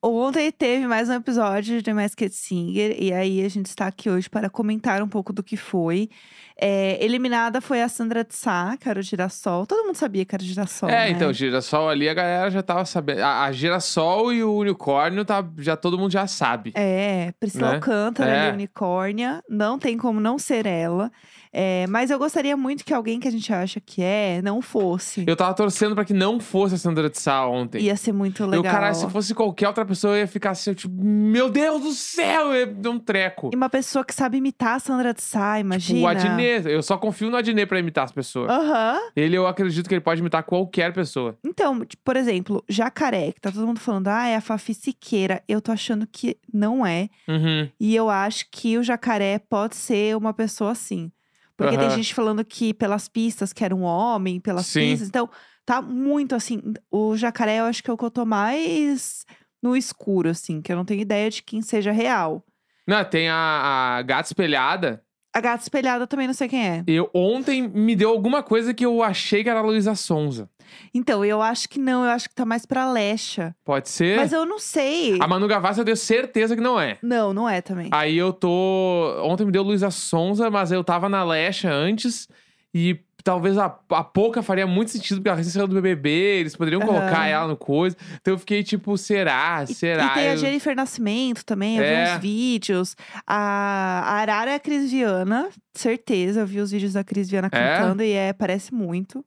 Ontem 0.00 0.52
teve 0.52 0.86
mais 0.86 1.08
um 1.08 1.14
episódio 1.14 1.76
de 1.76 1.82
The 1.82 1.92
Masked 1.92 2.32
Singer, 2.32 2.96
e 3.02 3.12
aí 3.12 3.44
a 3.44 3.48
gente 3.48 3.66
está 3.66 3.88
aqui 3.88 4.08
hoje 4.08 4.30
para 4.30 4.48
comentar 4.48 5.02
um 5.02 5.08
pouco 5.08 5.32
do 5.32 5.42
que 5.42 5.56
foi. 5.56 6.08
É, 6.56 7.04
eliminada 7.04 7.60
foi 7.60 7.82
a 7.82 7.88
Sandra 7.88 8.22
de 8.24 8.32
Sá, 8.34 8.76
que 8.80 8.88
era 8.88 9.00
o 9.00 9.02
girassol. 9.02 9.66
Todo 9.66 9.84
mundo 9.84 9.96
sabia 9.96 10.24
que 10.24 10.34
era 10.36 10.42
o 10.42 10.46
girassol. 10.46 10.88
É, 10.88 10.92
né? 11.06 11.10
então, 11.10 11.32
girassol 11.32 11.88
ali, 11.88 12.08
a 12.08 12.14
galera 12.14 12.48
já 12.48 12.62
tava 12.62 12.84
sabendo. 12.84 13.22
A, 13.22 13.44
a 13.44 13.52
girassol 13.52 14.32
e 14.32 14.42
o 14.44 14.54
unicórnio, 14.54 15.24
tá, 15.24 15.44
já 15.58 15.76
todo 15.76 15.98
mundo 15.98 16.12
já 16.12 16.28
sabe. 16.28 16.72
É, 16.76 17.32
Priscila 17.40 17.70
Né? 17.70 17.74
Alcântara, 17.74 18.30
É. 18.30 18.40
ali, 18.46 18.52
unicórnia. 18.54 19.42
Não 19.50 19.80
tem 19.80 19.96
como 19.98 20.20
não 20.20 20.38
ser 20.38 20.64
ela. 20.64 21.10
É, 21.52 21.86
mas 21.88 22.10
eu 22.10 22.18
gostaria 22.18 22.56
muito 22.56 22.84
que 22.84 22.92
alguém 22.92 23.18
que 23.20 23.28
a 23.28 23.30
gente 23.30 23.52
acha 23.52 23.80
que 23.80 24.02
é, 24.02 24.40
não 24.42 24.60
fosse. 24.60 25.24
Eu 25.26 25.36
tava 25.36 25.54
torcendo 25.54 25.94
pra 25.94 26.04
que 26.04 26.12
não 26.12 26.38
fosse 26.40 26.74
a 26.74 26.78
Sandra 26.78 27.08
de 27.08 27.18
Sá 27.18 27.46
ontem. 27.46 27.82
Ia 27.82 27.96
ser 27.96 28.12
muito 28.12 28.42
Eu, 28.42 28.48
legal. 28.48 28.72
caralho, 28.72 28.94
se 28.94 29.08
fosse 29.10 29.34
qualquer 29.34 29.68
outra 29.68 29.84
pessoa, 29.84 30.14
eu 30.14 30.20
ia 30.20 30.26
ficar 30.26 30.50
assim, 30.50 30.70
eu, 30.70 30.74
tipo, 30.74 30.94
meu 31.02 31.50
Deus 31.50 31.82
do 31.82 31.92
céu, 31.92 32.52
eu 32.52 32.60
ia 32.60 32.66
dar 32.66 32.90
um 32.90 32.98
treco. 32.98 33.50
E 33.52 33.56
uma 33.56 33.68
pessoa 33.68 34.04
que 34.04 34.14
sabe 34.14 34.38
imitar 34.38 34.76
a 34.76 34.78
Sandra 34.78 35.12
de 35.14 35.22
Sá, 35.22 35.58
imagina. 35.58 36.00
O 36.00 36.06
Adnet, 36.06 36.66
eu 36.68 36.82
só 36.82 36.96
confio 36.96 37.30
no 37.30 37.36
Adnet 37.36 37.66
pra 37.66 37.78
imitar 37.78 38.04
as 38.04 38.12
pessoas. 38.12 38.50
Aham. 38.50 38.98
Ele, 39.16 39.36
eu 39.36 39.46
acredito 39.46 39.88
que 39.88 39.94
ele 39.94 40.00
pode 40.00 40.20
imitar 40.20 40.42
qualquer 40.42 40.92
pessoa. 40.92 41.36
Então, 41.44 41.84
tipo, 41.84 42.02
por 42.04 42.16
exemplo, 42.16 42.64
jacaré, 42.68 43.32
que 43.32 43.40
tá 43.40 43.50
todo 43.50 43.66
mundo 43.66 43.80
falando, 43.80 44.08
ah, 44.08 44.26
é 44.26 44.36
a 44.36 44.40
Fafi 44.40 44.74
Siqueira. 44.74 45.42
Eu 45.48 45.60
tô 45.60 45.72
achando 45.72 46.06
que 46.06 46.36
não 46.52 46.84
é. 46.86 47.08
Uhum. 47.26 47.68
E 47.78 47.94
eu 47.94 48.08
acho 48.10 48.46
que 48.50 48.76
o 48.78 48.82
jacaré 48.82 49.38
pode 49.38 49.76
ser 49.76 50.16
uma 50.16 50.32
pessoa 50.32 50.72
assim. 50.72 51.10
Porque 51.58 51.76
tem 51.76 51.88
Aham. 51.88 51.96
gente 51.96 52.14
falando 52.14 52.44
que 52.44 52.72
pelas 52.72 53.08
pistas 53.08 53.52
que 53.52 53.64
era 53.64 53.74
um 53.74 53.82
homem, 53.82 54.38
pelas 54.38 54.66
Sim. 54.68 54.90
pistas. 54.92 55.08
Então, 55.08 55.28
tá 55.66 55.82
muito 55.82 56.36
assim. 56.36 56.62
O 56.88 57.16
jacaré 57.16 57.58
eu 57.58 57.64
acho 57.64 57.82
que 57.82 57.90
é 57.90 57.92
o 57.92 57.96
que 57.98 58.04
eu 58.04 58.10
tô 58.12 58.24
mais 58.24 59.26
no 59.60 59.76
escuro, 59.76 60.28
assim, 60.30 60.62
que 60.62 60.72
eu 60.72 60.76
não 60.76 60.84
tenho 60.84 61.00
ideia 61.00 61.28
de 61.28 61.42
quem 61.42 61.60
seja 61.60 61.90
real. 61.90 62.46
Não, 62.86 63.04
tem 63.04 63.28
a, 63.28 63.96
a 63.98 64.02
gata 64.02 64.28
espelhada. 64.28 65.02
A 65.32 65.40
gata 65.40 65.62
espelhada 65.62 66.04
eu 66.04 66.06
também 66.06 66.26
não 66.26 66.34
sei 66.34 66.48
quem 66.48 66.66
é. 66.66 66.82
Eu, 66.86 67.10
ontem 67.14 67.68
me 67.68 67.94
deu 67.94 68.10
alguma 68.10 68.42
coisa 68.42 68.72
que 68.72 68.84
eu 68.84 69.02
achei 69.02 69.42
que 69.42 69.50
era 69.50 69.60
a 69.60 69.62
Luísa 69.62 69.94
Sonza. 69.94 70.48
Então, 70.92 71.24
eu 71.24 71.40
acho 71.40 71.68
que 71.68 71.78
não, 71.78 72.04
eu 72.04 72.10
acho 72.10 72.28
que 72.28 72.34
tá 72.34 72.44
mais 72.44 72.66
pra 72.66 72.90
Lecha. 72.90 73.54
Pode 73.64 73.88
ser? 73.88 74.16
Mas 74.16 74.32
eu 74.32 74.44
não 74.44 74.58
sei. 74.58 75.18
A 75.20 75.26
Manu 75.26 75.48
Gavassi 75.48 75.80
eu 75.80 75.84
tenho 75.84 75.96
certeza 75.96 76.54
que 76.54 76.62
não 76.62 76.80
é. 76.80 76.98
Não, 77.02 77.32
não 77.32 77.48
é 77.48 77.60
também. 77.60 77.88
Aí 77.90 78.16
eu 78.16 78.32
tô. 78.32 79.20
Ontem 79.22 79.44
me 79.44 79.52
deu 79.52 79.62
Luísa 79.62 79.90
Sonza, 79.90 80.50
mas 80.50 80.72
eu 80.72 80.82
tava 80.82 81.08
na 81.08 81.24
Lecha 81.24 81.70
antes. 81.70 82.28
E 82.74 83.00
talvez 83.28 83.58
a, 83.58 83.66
a 83.90 84.02
Pouca 84.02 84.42
faria 84.42 84.66
muito 84.66 84.90
sentido, 84.90 85.18
porque 85.18 85.28
ela 85.28 85.36
recém 85.36 85.52
saiu 85.52 85.68
do 85.68 85.74
BBB, 85.74 86.08
eles 86.40 86.56
poderiam 86.56 86.80
Aham. 86.80 86.86
colocar 86.94 87.26
ela 87.26 87.46
no 87.46 87.56
coisa. 87.58 87.94
Então 88.20 88.32
eu 88.32 88.38
fiquei 88.38 88.62
tipo, 88.64 88.96
será? 88.96 89.64
E- 89.68 89.74
será? 89.74 90.06
E 90.06 90.10
tem 90.14 90.28
a 90.28 90.32
Eu- 90.32 90.36
Jennifer 90.38 90.74
Nascimento 90.74 91.44
também, 91.44 91.76
eu 91.76 91.84
É. 91.84 92.04
vi 92.06 92.10
uns 92.16 92.20
vídeos. 92.22 92.96
A, 93.26 93.34
a 93.36 94.12
Arara 94.20 94.52
é 94.52 94.54
a 94.54 94.58
Cris 94.58 94.90
Viana, 94.90 95.50
certeza. 95.74 96.40
Eu 96.40 96.46
vi 96.46 96.58
os 96.60 96.70
vídeos 96.70 96.94
da 96.94 97.04
Cris 97.04 97.28
Viana 97.28 97.48
É? 97.52 97.76
cantando 97.78 98.02
e 98.02 98.12
é, 98.12 98.32
parece 98.32 98.72
muito. 98.72 99.22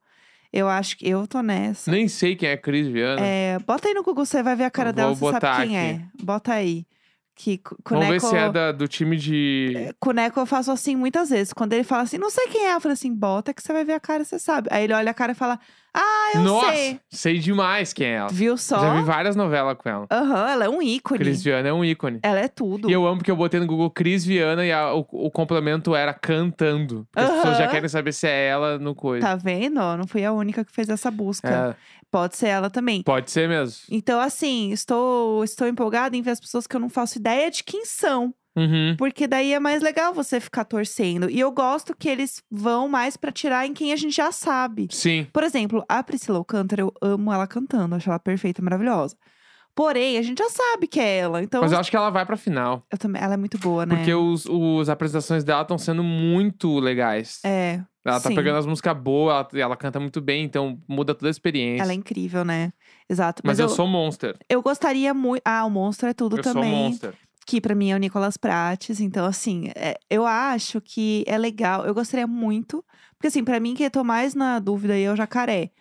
Eu 0.52 0.68
acho 0.68 0.98
que 0.98 1.08
eu 1.08 1.28
tô 1.28 1.42
nessa. 1.42 1.90
Nem 1.92 2.08
sei 2.08 2.36
quem 2.36 2.50
é 2.50 2.58
Cris 2.58 2.88
Viana. 2.88 3.22
É, 3.24 3.58
bota 3.60 3.88
aí 3.88 3.94
no 3.94 4.04
Google, 4.04 4.26
você 4.26 4.42
vai 4.42 4.56
ver 4.56 4.64
a 4.66 4.72
cara 4.72 4.90
Eu 4.90 4.94
dela, 4.94 5.14
vou 5.14 5.30
você 5.32 5.40
sabe 5.40 5.46
botar 5.46 5.66
quem 5.68 5.78
aqui. 5.80 6.02
é. 6.20 6.24
Bota 6.26 6.54
aí. 6.54 6.86
Que 7.44 7.58
cu- 7.58 7.76
Vamos 7.90 8.06
ver 8.08 8.20
Cuneco, 8.22 8.28
se 8.28 8.36
é 8.38 8.52
da- 8.52 8.72
do 8.72 8.88
time 8.88 9.18
de. 9.18 9.92
Cuneco 10.00 10.40
eu 10.40 10.46
faço 10.46 10.72
assim 10.72 10.96
muitas 10.96 11.32
vezes. 11.32 11.52
Quando 11.54 11.74
ele 11.74 11.84
fala 11.84 12.04
assim, 12.04 12.20
não 12.20 12.30
sei 12.30 12.46
quem 12.50 12.68
é, 12.68 12.76
eu 12.76 12.80
falo 12.80 12.94
assim, 12.94 13.12
bota 13.12 13.52
que 13.52 13.64
você 13.64 13.74
vai 13.74 13.84
ver 13.84 13.94
a 13.94 14.00
cara, 14.00 14.24
você 14.24 14.38
sabe. 14.38 14.68
Aí 14.72 14.84
ele 14.84 14.94
olha 14.94 15.10
a 15.10 15.14
cara 15.14 15.32
e 15.32 15.36
fala, 15.36 15.60
ah, 15.92 16.32
eu 16.36 16.42
Nossa, 16.42 16.72
sei. 16.72 17.00
sei 17.10 17.40
demais 17.40 17.94
quem 17.94 18.06
é 18.06 18.14
ela. 18.18 18.30
Viu 18.32 18.56
só? 18.58 18.80
Já 18.80 18.94
vi 18.96 19.02
várias 19.02 19.36
novelas 19.36 19.76
com 19.78 19.90
ela. 19.90 20.06
Aham, 20.12 20.50
ela 20.52 20.66
é 20.66 20.70
um 20.70 20.82
ícone. 20.84 21.18
Cris 21.20 21.42
Viana 21.44 21.68
é 21.70 21.74
um 21.74 21.84
ícone. 21.84 22.20
Ela 22.22 22.42
é 22.42 22.48
tudo. 22.48 22.88
E 22.88 22.94
eu 22.94 23.08
amo 23.08 23.18
porque 23.18 23.32
eu 23.32 23.36
botei 23.36 23.60
no 23.60 23.66
Google 23.66 23.90
Cris 23.90 24.24
Viana 24.24 24.64
e 24.64 24.72
a- 24.72 24.94
o, 24.94 25.00
o 25.12 25.32
complemento 25.32 25.96
era 25.96 26.14
cantando. 26.14 27.08
Porque 27.12 27.28
as 27.28 27.36
pessoas 27.38 27.58
já 27.58 27.68
querem 27.68 27.90
saber 27.90 28.14
se 28.14 28.28
é 28.28 28.48
ela 28.50 28.78
no 28.78 28.94
coisa. 28.94 29.26
Tá 29.26 29.36
vendo? 29.36 29.76
Não 29.98 30.06
fui 30.08 30.24
a 30.24 30.32
única 30.32 30.64
que 30.64 30.72
fez 30.72 30.88
essa 30.90 31.10
busca. 31.10 31.76
É, 31.76 32.02
Pode 32.12 32.36
ser 32.36 32.48
ela 32.48 32.70
também. 32.70 33.02
pode 33.04 33.32
ser 33.32 33.48
mesmo. 33.48 33.86
Então, 33.90 34.20
assim, 34.20 34.72
estou, 34.74 35.46
estou 35.46 35.66
empolgada 35.66 36.14
em 36.18 36.22
ver 36.22 36.32
as 36.32 36.42
pessoas 36.42 36.68
que 36.68 36.76
eu 36.76 36.80
não 36.82 36.90
faço 36.90 37.18
ideia 37.18 37.31
de 37.50 37.64
quem 37.64 37.86
são. 37.86 38.34
Uhum. 38.56 38.96
Porque 38.98 39.28
daí 39.28 39.54
é 39.54 39.60
mais 39.60 39.82
legal 39.82 40.14
você 40.14 40.40
ficar 40.40 40.66
torcendo. 40.66 41.30
E 41.30 41.40
eu 41.40 41.52
gosto 41.52 41.96
que 41.96 42.10
eles 42.10 42.44
vão 42.52 42.88
mais 42.88 43.16
pra 43.16 43.32
tirar 43.32 43.66
em 43.66 43.74
quem 43.74 43.94
a 43.94 43.96
gente 43.96 44.16
já 44.16 44.32
sabe. 44.32 44.88
Sim. 44.92 45.26
Por 45.32 45.44
exemplo, 45.44 45.86
a 45.88 46.04
Priscila 46.04 46.38
Alcântara, 46.38 46.82
eu 46.82 46.94
amo 47.02 47.32
ela 47.32 47.48
cantando, 47.48 47.96
acho 47.96 48.10
ela 48.10 48.20
perfeita, 48.20 48.62
maravilhosa. 48.62 49.16
Porém, 49.74 50.18
a 50.18 50.22
gente 50.22 50.40
já 50.40 50.50
sabe 50.50 50.86
que 50.86 51.00
é 51.00 51.20
ela. 51.20 51.42
Então, 51.42 51.62
Mas 51.62 51.72
eu 51.72 51.80
acho 51.80 51.90
que 51.90 51.96
ela 51.96 52.10
vai 52.10 52.26
pra 52.26 52.36
final. 52.36 52.86
eu 52.92 52.98
também, 52.98 53.22
ela 53.22 53.36
é 53.36 53.38
muito 53.38 53.58
boa, 53.58 53.86
né? 53.86 53.96
Porque 53.96 54.14
os, 54.14 54.46
os 54.46 54.90
apresentações 54.90 55.46
dela 55.46 55.62
estão 55.62 55.78
sendo 55.78 56.04
muito 56.04 56.78
legais. 56.78 57.40
É, 57.46 57.82
ela 58.04 58.20
tá 58.20 58.30
sim. 58.30 58.36
pegando 58.36 58.58
as 58.58 58.66
músicas 58.66 58.98
boas, 58.98 59.34
ela, 59.34 59.48
ela 59.54 59.78
canta 59.78 60.00
muito 60.00 60.20
bem, 60.20 60.44
então 60.44 60.80
muda 60.88 61.14
toda 61.14 61.30
a 61.30 61.32
experiência. 61.32 61.84
ela 61.84 61.92
é 61.92 61.96
incrível, 61.96 62.44
né? 62.44 62.74
Exato. 63.12 63.42
Mas, 63.46 63.60
Mas, 63.60 63.60
eu, 63.60 63.76
sou 63.76 63.86
monster. 63.88 64.38
eu 64.50 64.62
gostaria 64.62 65.14
muito. 65.14 65.42
Ah, 65.44 65.66
o 65.66 65.70
monstro 65.70 66.08
é 66.08 66.14
tudo 66.14 66.38
eu 66.38 66.44
sou 66.44 66.54
também. 66.54 66.72
monster. 66.72 67.14
que 67.46 67.60
pra 67.60 67.76
mim 67.76 67.92
é 67.92 67.96
o 67.96 68.00
Nicolas 68.00 68.38
Prates. 68.38 69.02
Então, 69.02 69.26
assim, 69.26 69.70
é, 69.76 69.98
eu 70.10 70.26
acho 70.26 70.80
que 70.80 71.24
é 71.28 71.38
legal. 71.38 71.86
Eu 71.86 71.94
gostaria 71.94 72.26
muito. 72.26 72.84
Porque, 73.18 73.28
assim, 73.28 73.44
pra 73.44 73.60
mim, 73.60 73.74
quem 73.74 73.86
eu 73.86 73.92
tô 73.92 74.04
mais 74.04 74.34
na 74.34 74.60
dúvida 74.60 74.94
aí 74.94 75.04
é 75.04 75.12
o 75.12 75.16
jacaré. 75.16 75.72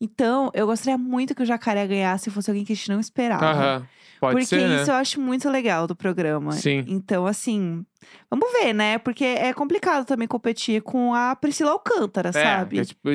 Então, 0.00 0.50
eu 0.54 0.66
gostaria 0.66 0.96
muito 0.98 1.34
que 1.34 1.42
o 1.42 1.46
jacaré 1.46 1.86
ganhasse 1.86 2.24
se 2.24 2.30
fosse 2.30 2.50
alguém 2.50 2.64
que 2.64 2.72
a 2.72 2.76
gente 2.76 2.88
não 2.90 3.00
esperava. 3.00 3.44
Aham. 3.46 3.86
Pode 4.20 4.32
Porque 4.34 4.46
ser, 4.46 4.66
né? 4.68 4.80
isso 4.80 4.90
eu 4.90 4.94
acho 4.94 5.20
muito 5.20 5.50
legal 5.50 5.86
do 5.86 5.94
programa. 5.94 6.52
Sim. 6.52 6.82
Então, 6.88 7.26
assim, 7.26 7.84
vamos 8.30 8.50
ver, 8.52 8.72
né? 8.72 8.96
Porque 8.98 9.24
é 9.24 9.52
complicado 9.52 10.06
também 10.06 10.26
competir 10.26 10.80
com 10.82 11.12
a 11.12 11.36
Priscila 11.36 11.72
Alcântara, 11.72 12.30
É, 12.30 12.32
sabe? 12.32 12.78
é 12.78 12.84
tipo, 12.84 13.08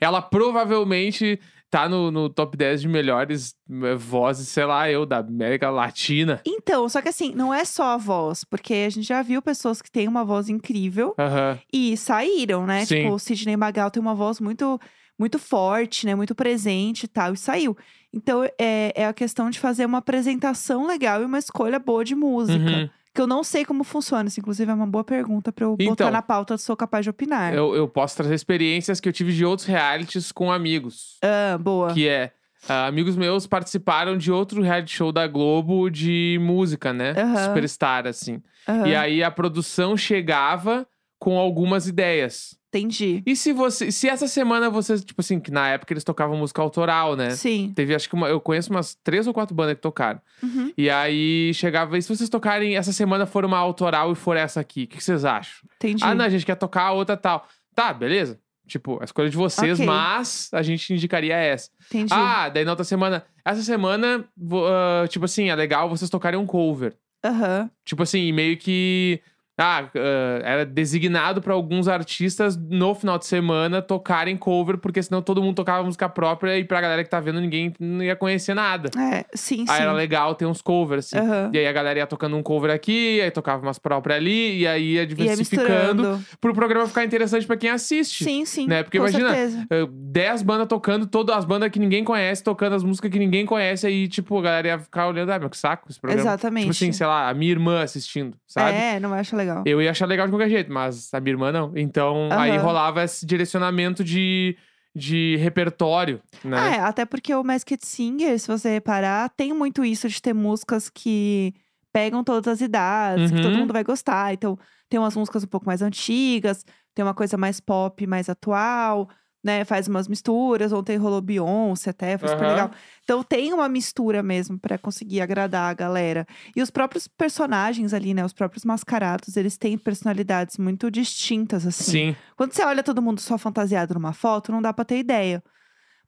ela 0.00 0.22
provavelmente 0.22 1.40
tá 1.72 1.88
no, 1.88 2.10
no 2.10 2.28
top 2.28 2.54
10 2.54 2.82
de 2.82 2.88
melhores 2.88 3.56
eh, 3.70 3.94
vozes, 3.94 4.46
sei 4.48 4.66
lá, 4.66 4.90
eu, 4.90 5.06
da 5.06 5.20
América 5.20 5.70
Latina. 5.70 6.38
Então, 6.44 6.86
só 6.86 7.00
que 7.00 7.08
assim, 7.08 7.34
não 7.34 7.52
é 7.52 7.64
só 7.64 7.94
a 7.94 7.96
voz, 7.96 8.44
porque 8.44 8.74
a 8.74 8.90
gente 8.90 9.08
já 9.08 9.22
viu 9.22 9.40
pessoas 9.40 9.80
que 9.80 9.90
têm 9.90 10.06
uma 10.06 10.22
voz 10.22 10.50
incrível 10.50 11.14
Aham. 11.18 11.58
e 11.72 11.96
saíram, 11.96 12.66
né? 12.66 12.84
Sim. 12.84 12.96
Tipo, 12.96 13.14
o 13.14 13.18
Sidney 13.18 13.56
Magal 13.56 13.90
tem 13.90 14.02
uma 14.02 14.14
voz 14.14 14.38
muito 14.38 14.78
muito 15.18 15.38
forte, 15.38 16.04
né? 16.04 16.14
Muito 16.14 16.34
presente 16.34 17.04
e 17.04 17.08
tal, 17.08 17.32
e 17.32 17.38
saiu. 17.38 17.74
Então, 18.12 18.44
é, 18.58 18.92
é 18.94 19.06
a 19.06 19.12
questão 19.14 19.48
de 19.48 19.58
fazer 19.58 19.86
uma 19.86 19.98
apresentação 19.98 20.86
legal 20.86 21.22
e 21.22 21.24
uma 21.24 21.38
escolha 21.38 21.78
boa 21.78 22.04
de 22.04 22.14
música. 22.14 22.70
Uhum. 22.70 22.90
Que 23.14 23.20
eu 23.20 23.26
não 23.26 23.44
sei 23.44 23.64
como 23.64 23.84
funciona. 23.84 24.28
Isso, 24.28 24.40
inclusive, 24.40 24.70
é 24.70 24.74
uma 24.74 24.86
boa 24.86 25.04
pergunta 25.04 25.52
pra 25.52 25.64
eu 25.66 25.76
botar 25.76 25.92
Então, 25.92 26.10
na 26.10 26.22
pauta. 26.22 26.56
Sou 26.56 26.76
capaz 26.76 27.04
de 27.04 27.10
opinar. 27.10 27.52
Eu, 27.52 27.74
eu 27.74 27.86
posso 27.86 28.16
trazer 28.16 28.34
experiências 28.34 29.00
que 29.00 29.08
eu 29.08 29.12
tive 29.12 29.32
de 29.34 29.44
outros 29.44 29.66
realities 29.68 30.32
com 30.32 30.50
amigos. 30.50 31.18
Ah, 31.22 31.58
boa. 31.58 31.92
Que 31.92 32.08
é. 32.08 32.32
ah, 32.68 32.86
amigos 32.86 33.14
meus 33.14 33.46
participaram 33.46 34.16
de 34.16 34.32
outro 34.32 34.62
reality 34.62 34.92
show 34.96 35.12
da 35.12 35.26
Globo 35.26 35.90
de 35.90 36.38
música, 36.40 36.92
né? 36.92 37.10
Aham. 37.16 37.44
Superstar, 37.48 38.06
assim. 38.06 38.40
Aham, 38.66 38.86
E 38.86 38.96
aí 38.96 39.22
a 39.22 39.30
produção 39.30 39.94
chegava 39.96 40.86
com 41.18 41.38
algumas 41.38 41.86
ideias. 41.86 42.56
Entendi. 42.74 43.22
E 43.26 43.36
se 43.36 43.52
você. 43.52 43.92
Se 43.92 44.08
essa 44.08 44.26
semana 44.26 44.70
vocês, 44.70 45.04
tipo 45.04 45.20
assim, 45.20 45.38
que 45.38 45.50
na 45.50 45.68
época 45.68 45.92
eles 45.92 46.02
tocavam 46.02 46.38
música 46.38 46.62
autoral, 46.62 47.14
né? 47.14 47.30
Sim. 47.30 47.70
Teve, 47.76 47.94
acho 47.94 48.08
que 48.08 48.14
uma, 48.14 48.28
eu 48.28 48.40
conheço 48.40 48.70
umas 48.70 48.94
três 48.94 49.26
ou 49.26 49.34
quatro 49.34 49.54
bandas 49.54 49.74
que 49.74 49.82
tocaram. 49.82 50.18
Uhum. 50.42 50.72
E 50.76 50.88
aí 50.88 51.52
chegava, 51.52 51.98
e 51.98 52.02
se 52.02 52.08
vocês 52.08 52.30
tocarem 52.30 52.74
essa 52.74 52.90
semana 52.90 53.26
for 53.26 53.44
uma 53.44 53.58
autoral 53.58 54.10
e 54.10 54.14
for 54.14 54.38
essa 54.38 54.58
aqui, 54.58 54.84
o 54.84 54.86
que, 54.86 54.96
que 54.96 55.04
vocês 55.04 55.22
acham? 55.22 55.68
Entendi. 55.76 56.02
Ah, 56.02 56.14
não, 56.14 56.24
a 56.24 56.30
gente 56.30 56.46
quer 56.46 56.54
tocar 56.54 56.84
a 56.84 56.92
outra 56.92 57.14
tal. 57.14 57.46
Tá, 57.74 57.92
beleza. 57.92 58.40
Tipo, 58.66 58.98
a 59.02 59.04
escolha 59.04 59.28
de 59.28 59.36
vocês, 59.36 59.74
Ok. 59.74 59.84
mas 59.84 60.48
a 60.50 60.62
gente 60.62 60.94
indicaria 60.94 61.36
essa. 61.36 61.68
Entendi. 61.88 62.14
Ah, 62.14 62.48
daí 62.48 62.64
na 62.64 62.72
outra 62.72 62.84
semana. 62.84 63.22
Essa 63.44 63.62
semana, 63.62 64.24
ah, 64.66 65.06
tipo 65.08 65.26
assim, 65.26 65.50
é 65.50 65.54
legal 65.54 65.90
vocês 65.90 66.08
tocarem 66.08 66.40
um 66.40 66.46
cover. 66.46 66.96
Aham. 67.22 67.70
Tipo 67.84 68.02
assim, 68.02 68.32
meio 68.32 68.56
que. 68.56 69.20
Ah, 69.58 69.84
ah, 69.94 70.40
era 70.42 70.64
designado 70.64 71.42
pra 71.42 71.52
alguns 71.52 71.86
artistas 71.86 72.56
no 72.56 72.94
final 72.94 73.18
de 73.18 73.26
semana 73.26 73.82
tocarem 73.82 74.36
cover, 74.36 74.78
porque 74.78 75.02
senão 75.02 75.20
todo 75.20 75.42
mundo 75.42 75.56
tocava 75.56 75.84
música 75.84 76.08
própria 76.08 76.58
e 76.58 76.64
pra 76.64 76.80
galera 76.80 77.04
que 77.04 77.10
tá 77.10 77.20
vendo 77.20 77.40
ninguém 77.40 77.72
não 77.78 78.02
ia 78.02 78.16
conhecer 78.16 78.54
nada. 78.54 78.90
É, 78.98 79.24
sim, 79.34 79.58
sim. 79.58 79.64
Aí 79.68 79.82
era 79.82 79.92
legal 79.92 80.34
ter 80.34 80.46
uns 80.46 80.62
covers, 80.62 81.06
assim. 81.06 81.24
Aham. 81.24 81.50
E 81.52 81.58
aí 81.58 81.66
a 81.66 81.72
galera 81.72 81.98
ia 81.98 82.06
tocando 82.06 82.34
um 82.36 82.42
cover 82.42 82.70
aqui, 82.70 83.20
aí 83.20 83.30
tocava 83.30 83.62
umas 83.62 83.78
próprias 83.78 84.16
ali, 84.18 84.60
e 84.60 84.66
aí 84.66 84.92
ia 84.94 85.02
Ia 85.02 85.06
diversificando 85.06 86.02
misturando. 86.02 86.24
pro 86.40 86.54
programa 86.54 86.86
ficar 86.86 87.04
interessante 87.04 87.46
pra 87.46 87.56
quem 87.56 87.70
assiste. 87.70 88.24
Sim, 88.24 88.44
sim. 88.44 88.66
né? 88.66 88.82
Porque 88.82 88.98
com 88.98 89.06
imagina, 89.06 89.28
certeza. 89.34 89.66
Uh, 89.70 89.86
Dez 90.12 90.42
bandas 90.42 90.66
tocando, 90.68 91.06
todas 91.06 91.36
as 91.36 91.44
bandas 91.44 91.70
que 91.70 91.78
ninguém 91.78 92.04
conhece, 92.04 92.42
tocando 92.42 92.74
as 92.74 92.82
músicas 92.82 93.10
que 93.10 93.18
ninguém 93.18 93.46
conhece, 93.46 93.86
aí, 93.86 94.08
tipo, 94.08 94.38
a 94.38 94.42
galera 94.42 94.68
ia 94.68 94.78
ficar 94.78 95.08
olhando, 95.08 95.30
ah, 95.30 95.38
meu, 95.38 95.50
que 95.50 95.56
saco 95.56 95.86
esse 95.90 96.00
programa. 96.00 96.22
Exatamente. 96.28 96.64
Tipo 96.64 96.70
assim, 96.72 96.92
sei 96.92 97.06
lá, 97.06 97.28
a 97.28 97.34
minha 97.34 97.50
irmã 97.50 97.82
assistindo, 97.82 98.36
sabe? 98.46 98.76
É, 98.76 99.00
não 99.00 99.12
acho 99.14 99.34
legal. 99.36 99.41
Eu 99.66 99.80
ia 99.82 99.90
achar 99.90 100.06
legal 100.06 100.26
de 100.26 100.32
qualquer 100.32 100.48
jeito, 100.48 100.72
mas 100.72 101.12
a 101.12 101.20
minha 101.20 101.32
irmã 101.34 101.52
não. 101.52 101.72
Então, 101.76 102.28
aí 102.32 102.56
rolava 102.56 103.02
esse 103.04 103.24
direcionamento 103.26 104.02
de, 104.04 104.56
de 104.94 105.36
repertório, 105.36 106.20
né? 106.44 106.56
Ah, 106.58 106.74
é, 106.74 106.78
até 106.80 107.04
porque 107.04 107.34
o 107.34 107.42
Masked 107.44 107.84
Singer, 107.84 108.38
se 108.38 108.48
você 108.48 108.70
reparar, 108.70 109.28
tem 109.36 109.52
muito 109.52 109.84
isso 109.84 110.08
de 110.08 110.20
ter 110.20 110.32
músicas 110.34 110.88
que 110.88 111.54
pegam 111.92 112.24
todas 112.24 112.48
as 112.54 112.60
idades, 112.60 113.30
que 113.30 113.40
todo 113.42 113.52
Uhum. 113.54 113.60
mundo 113.60 113.72
vai 113.72 113.84
gostar. 113.84 114.32
Então, 114.32 114.58
tem 114.88 114.98
umas 114.98 115.16
músicas 115.16 115.44
um 115.44 115.48
pouco 115.48 115.66
mais 115.66 115.82
antigas, 115.82 116.64
tem 116.94 117.04
uma 117.04 117.14
coisa 117.14 117.36
mais 117.36 117.60
pop, 117.60 118.06
mais 118.06 118.28
atual, 118.28 119.08
né? 119.42 119.64
Faz 119.64 119.88
umas 119.88 120.06
misturas. 120.08 120.72
Ontem 120.72 120.96
rolou 120.96 121.20
Beyoncé 121.20 121.90
até, 121.90 122.16
foi 122.18 122.28
super 122.28 122.44
Aham. 122.44 122.50
legal. 122.52 122.70
Então, 123.04 123.22
tem 123.22 123.52
uma 123.52 123.68
mistura 123.68 124.22
mesmo 124.22 124.58
pra 124.58 124.78
conseguir 124.78 125.20
agradar 125.20 125.70
a 125.70 125.74
galera. 125.74 126.26
E 126.54 126.62
os 126.62 126.70
próprios 126.70 127.08
personagens 127.08 127.92
ali, 127.92 128.14
né? 128.14 128.24
Os 128.24 128.32
próprios 128.32 128.64
mascarados, 128.64 129.36
eles 129.36 129.56
têm 129.56 129.76
personalidades 129.78 130.58
muito 130.58 130.90
distintas, 130.90 131.66
assim. 131.66 131.90
Sim. 131.92 132.16
Quando 132.36 132.52
você 132.52 132.64
olha 132.64 132.82
todo 132.82 133.02
mundo 133.02 133.20
só 133.20 133.36
fantasiado 133.36 133.94
numa 133.94 134.12
foto, 134.12 134.52
não 134.52 134.62
dá 134.62 134.72
pra 134.72 134.84
ter 134.84 134.98
ideia. 134.98 135.42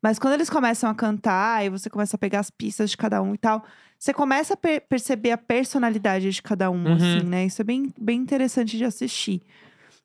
Mas 0.02 0.18
quando 0.18 0.34
eles 0.34 0.50
começam 0.50 0.90
a 0.90 0.94
cantar 0.94 1.64
e 1.64 1.70
você 1.70 1.88
começa 1.88 2.16
a 2.16 2.18
pegar 2.18 2.40
as 2.40 2.50
pistas 2.50 2.90
de 2.90 2.96
cada 2.96 3.22
um 3.22 3.34
e 3.34 3.38
tal, 3.38 3.64
você 3.98 4.12
começa 4.12 4.52
a 4.52 4.56
per- 4.56 4.82
perceber 4.86 5.30
a 5.30 5.38
personalidade 5.38 6.30
de 6.30 6.42
cada 6.42 6.70
um, 6.70 6.84
Uhum. 6.88 6.92
assim, 6.94 7.22
né? 7.24 7.46
Isso 7.46 7.62
é 7.62 7.64
bem, 7.64 7.90
bem 7.98 8.20
interessante 8.20 8.76
de 8.76 8.84
assistir. 8.84 9.40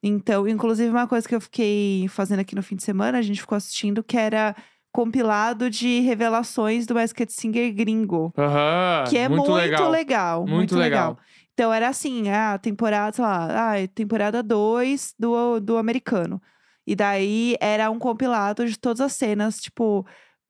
Então, 0.02 0.48
inclusive, 0.48 0.90
uma 0.90 1.08
coisa 1.08 1.28
que 1.28 1.36
eu 1.36 1.42
fiquei 1.42 2.08
fazendo 2.08 2.40
aqui 2.40 2.56
no 2.56 2.64
fim 2.64 2.76
de 2.76 2.84
semana, 2.84 3.18
a 3.18 3.22
gente 3.22 3.42
ficou 3.42 3.56
assistindo, 3.56 4.04
que 4.04 4.18
era 4.18 4.56
compilado 4.92 5.70
de 5.70 6.00
revelações 6.00 6.86
do 6.86 6.94
Basket 6.94 7.30
Singer 7.30 7.74
gringo. 7.74 8.34
Aham. 8.38 9.04
Que 9.10 9.18
é 9.18 9.30
muito, 9.30 9.52
legal. 9.52 9.90
legal. 9.90 10.40
Muito 10.42 10.56
Muito, 10.56 10.76
legal. 10.76 11.10
legal. 11.10 11.20
Então 11.54 11.74
era 11.74 11.90
assim, 11.90 12.30
a 12.30 12.58
temporada, 12.58 13.14
sei 13.14 13.24
lá, 13.24 13.74
ah, 13.74 13.88
temporada 13.94 14.42
2 14.42 15.14
do, 15.20 15.60
do 15.60 15.78
americano. 15.78 16.42
E 16.88 16.96
daí 16.96 17.56
era 17.60 17.92
um 17.92 18.00
compilado 18.00 18.66
de 18.66 18.80
todas 18.80 19.02
as 19.02 19.14
cenas, 19.14 19.60
tipo, 19.60 20.08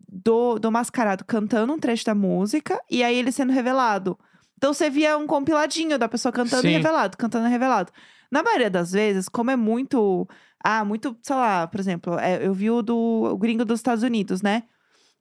do, 0.08 0.60
do 0.60 0.72
mascarado 0.72 1.26
cantando 1.26 1.74
um 1.74 1.80
trecho 1.80 2.06
da 2.06 2.16
música 2.16 2.80
e 2.90 3.04
aí 3.04 3.18
ele 3.18 3.32
sendo 3.32 3.52
revelado. 3.52 4.18
Então 4.58 4.74
você 4.74 4.90
via 4.90 5.18
um 5.18 5.26
compiladinho 5.26 5.98
da 5.98 6.08
pessoa 6.08 6.32
cantando 6.32 6.68
e 6.68 6.70
Sim. 6.70 6.78
revelado, 6.78 7.18
cantando 7.18 7.48
e 7.48 7.50
revelado. 7.50 7.92
Na 8.32 8.44
maioria 8.44 8.70
das 8.70 8.92
vezes, 8.92 9.28
como 9.30 9.52
é 9.52 9.56
muito. 9.56 10.28
Ah, 10.64 10.84
muito, 10.84 11.16
sei 11.24 11.36
lá, 11.36 11.68
por 11.68 11.80
exemplo, 11.80 12.20
é, 12.20 12.46
eu 12.46 12.54
vi 12.54 12.70
o 12.70 12.82
do 12.82 12.96
o 13.34 13.38
gringo 13.38 13.64
dos 13.66 13.80
Estados 13.80 14.04
Unidos, 14.04 14.42
né? 14.42 14.64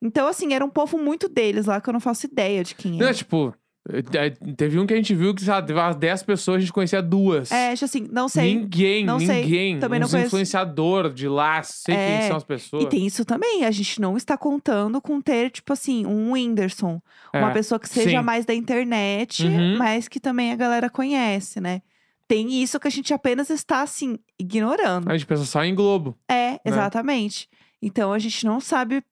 Então, 0.03 0.27
assim, 0.29 0.53
era 0.53 0.65
um 0.65 0.71
povo 0.71 0.99
muito 0.99 1.29
deles 1.29 1.67
lá 1.67 1.81
que 1.81 1.89
eu 1.89 1.93
não 1.93 2.01
faço 2.01 2.27
ideia 2.27 2.63
de 2.63 2.75
quem 2.75 2.93
Não, 2.99 3.09
é. 3.09 3.13
tipo, 3.13 3.53
eh, 3.89 4.31
teve 4.57 4.79
um 4.79 4.87
que 4.87 4.95
a 4.95 4.97
gente 4.97 5.13
viu 5.15 5.35
que, 5.35 5.43
sei 5.43 5.53
lá, 5.53 5.61
teve 5.63 5.79
umas 5.79 5.97
10 5.97 6.23
pessoas, 6.25 6.57
a 6.59 6.61
gente 6.61 6.73
conhecia 6.73 7.01
duas. 7.03 7.51
É, 7.51 7.73
assim, 7.73 8.09
não 8.13 8.29
sei. 8.29 8.55
Ninguém, 8.55 9.05
não 9.05 9.19
sei. 9.19 9.43
ninguém. 9.43 9.79
Também 9.81 9.99
não 9.99 10.09
conheço. 10.09 10.27
influenciador 10.29 11.13
de 11.13 11.27
lá, 11.29 11.63
sei 11.65 11.95
quem 11.97 12.05
É, 12.05 12.29
são 12.29 12.37
as 12.37 12.45
pessoas. 12.45 12.85
E 12.85 12.89
tem 12.89 13.07
isso 13.07 13.25
também, 13.25 13.65
a 13.65 13.71
gente 13.71 14.01
não 14.01 14.17
está 14.17 14.37
contando 14.37 15.01
com 15.01 15.21
ter, 15.21 15.51
tipo 15.51 15.73
assim, 15.73 16.05
um 16.07 16.33
Whindersson. 16.33 17.01
Uma 17.35 17.51
É, 17.51 17.55
pessoa 17.55 17.79
que 17.79 17.89
seja 17.89 18.19
sim. 18.19 18.25
mais 18.25 18.45
da 18.45 18.55
internet, 18.55 19.45
Uhum. 19.47 19.79
mas 19.79 20.07
que 20.09 20.21
também 20.21 20.53
a 20.53 20.57
galera 20.57 20.89
conhece, 20.91 21.61
né? 21.61 21.81
Tem 22.29 22.63
isso 22.63 22.79
que 22.79 22.87
a 22.87 22.91
gente 22.91 23.13
apenas 23.15 23.49
está, 23.49 23.81
assim, 23.83 24.19
ignorando. 24.39 25.11
A 25.11 25.17
gente 25.17 25.27
pensa 25.27 25.45
só 25.45 25.65
em 25.65 25.75
Globo. 25.75 26.17
É, 26.31 26.61
exatamente. 26.63 27.49
Então 27.81 28.13
a 28.13 28.19
gente 28.19 28.45
não 28.45 28.61
sabe 28.61 29.03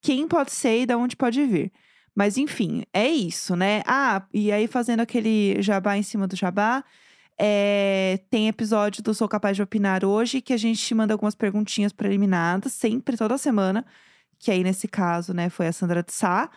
quem 0.00 0.28
pode 0.28 0.52
ser 0.52 0.82
e 0.82 0.86
de 0.86 0.94
onde 0.94 1.16
pode 1.16 1.44
vir. 1.44 1.72
Mas 2.14 2.36
enfim, 2.36 2.84
é 2.92 3.08
isso, 3.08 3.56
né? 3.56 3.82
Ah, 3.86 4.22
e 4.32 4.52
aí 4.52 4.66
fazendo 4.66 5.00
aquele 5.00 5.60
jabá 5.60 5.96
em 5.96 6.02
cima 6.02 6.28
do 6.28 6.36
jabá, 6.36 6.84
é, 7.38 8.20
tem 8.30 8.48
episódio 8.48 9.02
do 9.02 9.14
Sou 9.14 9.28
Capaz 9.28 9.56
de 9.56 9.62
Opinar 9.62 10.04
hoje, 10.04 10.40
que 10.40 10.52
a 10.52 10.56
gente 10.56 10.94
manda 10.94 11.14
algumas 11.14 11.34
perguntinhas 11.34 11.92
preliminadas, 11.92 12.72
sempre, 12.72 13.16
toda 13.16 13.38
semana. 13.38 13.84
Que 14.38 14.50
aí, 14.50 14.62
nesse 14.62 14.86
caso, 14.86 15.32
né, 15.32 15.48
foi 15.48 15.66
a 15.68 15.72
Sandra 15.72 16.02
de 16.02 16.12
Sá. 16.12 16.50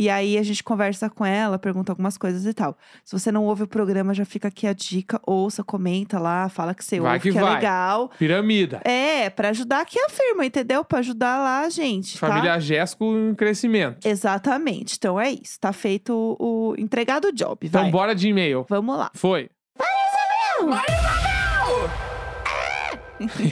E 0.00 0.08
aí 0.08 0.38
a 0.38 0.42
gente 0.42 0.64
conversa 0.64 1.10
com 1.10 1.26
ela, 1.26 1.58
pergunta 1.58 1.92
algumas 1.92 2.16
coisas 2.16 2.46
e 2.46 2.54
tal. 2.54 2.74
Se 3.04 3.12
você 3.12 3.30
não 3.30 3.44
ouve 3.44 3.64
o 3.64 3.66
programa, 3.66 4.14
já 4.14 4.24
fica 4.24 4.48
aqui 4.48 4.66
a 4.66 4.72
dica. 4.72 5.20
Ouça, 5.26 5.62
comenta 5.62 6.18
lá, 6.18 6.48
fala 6.48 6.72
que 6.72 6.82
você 6.82 6.98
Vai 6.98 7.12
ouve, 7.16 7.22
que 7.22 7.32
que, 7.32 7.36
é 7.38 7.42
vai. 7.42 7.56
legal. 7.56 8.10
Piramida. 8.18 8.80
É, 8.82 9.28
pra 9.28 9.50
ajudar 9.50 9.82
aqui 9.82 9.98
a 10.00 10.08
firma, 10.08 10.46
entendeu? 10.46 10.82
Pra 10.82 11.00
ajudar 11.00 11.36
lá 11.36 11.60
a 11.66 11.68
gente, 11.68 12.18
tá? 12.18 12.28
Família 12.28 12.58
Jéssico 12.58 13.04
em 13.04 13.34
crescimento. 13.34 14.06
Exatamente. 14.06 14.96
Então 14.96 15.20
é 15.20 15.32
isso. 15.32 15.60
Tá 15.60 15.70
feito 15.70 16.14
o, 16.40 16.70
o 16.70 16.74
entregado 16.80 17.26
o 17.28 17.32
job, 17.32 17.68
vai. 17.68 17.82
Então 17.82 17.90
bora 17.90 18.14
de 18.14 18.26
e-mail. 18.26 18.64
Vamos 18.70 18.96
lá. 18.96 19.10
Foi. 19.12 19.50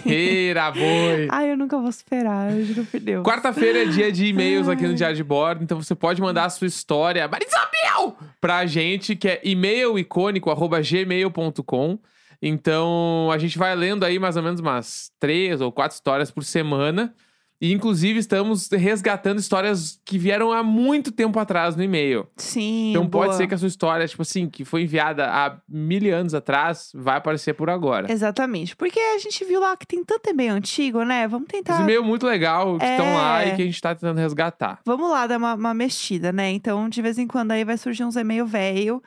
Eira, 0.07 0.71
boi. 0.71 1.29
Ai, 1.31 1.53
eu 1.53 1.57
nunca 1.57 1.79
vou 1.79 1.91
superar, 1.93 2.53
eu 2.53 2.65
juro 2.65 2.85
por 2.85 3.01
Deus. 3.01 3.25
Quarta-feira 3.25 3.83
é 3.83 3.87
dia 3.87 4.11
de 4.11 4.27
e-mails 4.27 4.69
aqui 4.69 4.87
no 4.87 4.95
Diário 4.95 5.17
de 5.17 5.25
Bordo, 5.25 5.63
então 5.63 5.81
você 5.81 5.95
pode 5.95 6.21
mandar 6.21 6.47
a 6.47 6.51
sua 6.51 6.67
história, 6.67 7.29
Marisabel, 7.29 8.17
pra 8.41 8.67
gente, 8.67 9.15
que 9.15 9.29
é 9.29 9.41
e-mailicônico.gmail.com. 9.45 11.99
Então, 12.41 13.29
a 13.33 13.39
gente 13.39 13.59
vai 13.59 13.75
lendo 13.75 14.05
aí 14.05 14.17
mais 14.19 14.37
ou 14.37 14.43
menos 14.43 14.61
umas 14.61 15.11
três 15.19 15.61
ou 15.61 15.73
quatro 15.73 15.97
histórias 15.97 16.31
por 16.31 16.45
semana. 16.45 17.13
E, 17.61 17.73
inclusive, 17.73 18.21
estamos 18.21 18.69
resgatando 18.71 19.41
histórias 19.41 20.01
que 20.05 20.17
vieram 20.17 20.53
há 20.53 20.63
muito 20.63 21.11
tempo 21.11 21.41
atrás 21.41 21.75
no 21.75 21.83
e-mail. 21.83 22.29
Sim, 22.37 22.91
Então, 22.91 23.09
pode 23.09 23.27
boa. 23.31 23.37
ser 23.37 23.49
que 23.49 23.55
a 23.55 23.59
sua 23.59 23.67
história, 23.67 24.07
tipo 24.07 24.23
assim, 24.23 24.49
que 24.49 24.65
foi 24.65 24.83
enviada 24.83 25.27
há 25.29 25.59
mil 25.69 26.15
anos 26.17 26.35
atrás, 26.35 26.91
vai 26.95 27.17
aparecer 27.17 27.55
por 27.55 27.69
agora. 27.69 28.13
Exatamente. 28.13 28.77
Porque 28.77 29.01
a 29.01 29.19
gente 29.19 29.45
viu 29.45 29.59
lá 29.59 29.77
que 29.77 29.85
tem 29.87 30.05
tanto 30.05 30.31
e-mail 30.31 30.53
antigo, 30.53 31.03
né? 31.03 31.27
Vamos 31.27 31.47
Os 31.47 31.53
tentar. 31.53 31.81
e-mails 31.81 32.07
muito 32.07 32.27
legal 32.27 32.79
que 32.79 32.85
estão 32.85 33.13
lá 33.15 33.43
É. 33.43 33.49
e 33.49 33.57
que 33.57 33.63
a 33.63 33.65
gente 33.65 33.81
tá 33.81 33.93
tentando 33.93 34.19
resgatar. 34.19 34.79
Vamos 34.85 35.11
lá 35.11 35.27
dar 35.27 35.39
uma, 35.39 35.55
uma 35.55 35.75
mexida, 35.75 36.31
né? 36.31 36.51
Então, 36.53 36.89
de 36.89 37.03
vez 37.03 37.19
em 37.19 37.27
quando 37.27 37.51
aí 37.51 37.65
vai 37.65 37.77
surgir 37.77 38.05
uns 38.05 38.15
e-mail 38.15 38.47
velho. 38.47 39.03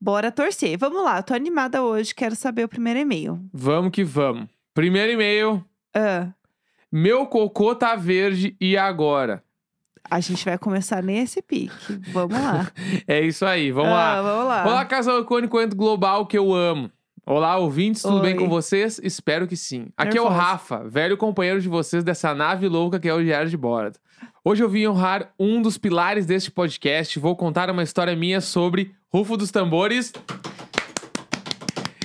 Bora 0.00 0.32
torcer. 0.32 0.76
Vamos 0.76 1.04
lá, 1.04 1.22
tô 1.22 1.32
animada 1.34 1.80
hoje, 1.84 2.12
quero 2.12 2.34
saber 2.34 2.64
o 2.64 2.68
primeiro 2.68 2.98
e-mail. 2.98 3.38
Vamos 3.52 3.92
que 3.92 4.02
vamos. 4.02 4.48
Primeiro 4.74 5.12
e-mail. 5.12 5.64
Ah, 5.94 6.26
Meu 6.92 7.24
cocô 7.26 7.74
tá 7.74 7.96
verde 7.96 8.54
e 8.60 8.76
agora? 8.76 9.42
a 10.10 10.20
gente 10.20 10.44
vai 10.44 10.58
começar 10.58 11.02
nesse 11.02 11.40
pique. 11.40 11.72
Vamos 12.12 12.36
lá. 12.38 12.70
É 13.08 13.20
isso 13.20 13.46
aí, 13.46 13.70
vamos 13.70 13.92
Ah, 13.92 13.94
lá. 13.94 14.22
Vamos 14.22 14.46
lá. 14.48 14.64
Olá, 14.66 14.84
casal 14.84 15.20
icônico 15.20 15.58
ento 15.58 15.74
global 15.74 16.26
que 16.26 16.36
eu 16.36 16.52
amo. 16.52 16.90
Olá, 17.24 17.56
ouvintes, 17.56 18.02
tudo 18.02 18.20
bem 18.20 18.32
Oi. 18.34 18.38
com 18.40 18.48
vocês? 18.48 19.00
Espero 19.02 19.46
que 19.46 19.56
sim. 19.56 19.86
Aqui 19.96 20.18
é 20.18 20.20
o. 20.20 20.28
Rafa, 20.28 20.86
velho 20.88 21.16
companheiro 21.16 21.62
de 21.62 21.68
vocês 21.68 22.02
dessa 22.04 22.34
nave 22.34 22.68
louca 22.68 22.98
que 23.00 23.08
é 23.08 23.14
o 23.14 23.22
Diário 23.22 23.48
de 23.48 23.56
Bordo. 23.56 23.98
Hoje 24.44 24.62
eu 24.62 24.68
vim 24.68 24.86
honrar 24.86 25.32
um 25.38 25.62
dos 25.62 25.78
pilares 25.78 26.26
deste 26.26 26.50
podcast. 26.50 27.18
Vou 27.18 27.34
contar 27.36 27.70
uma 27.70 27.82
história 27.84 28.14
minha 28.16 28.40
sobre 28.40 28.92
Rufo 29.08 29.36
dos 29.36 29.50
Tambores. 29.52 30.12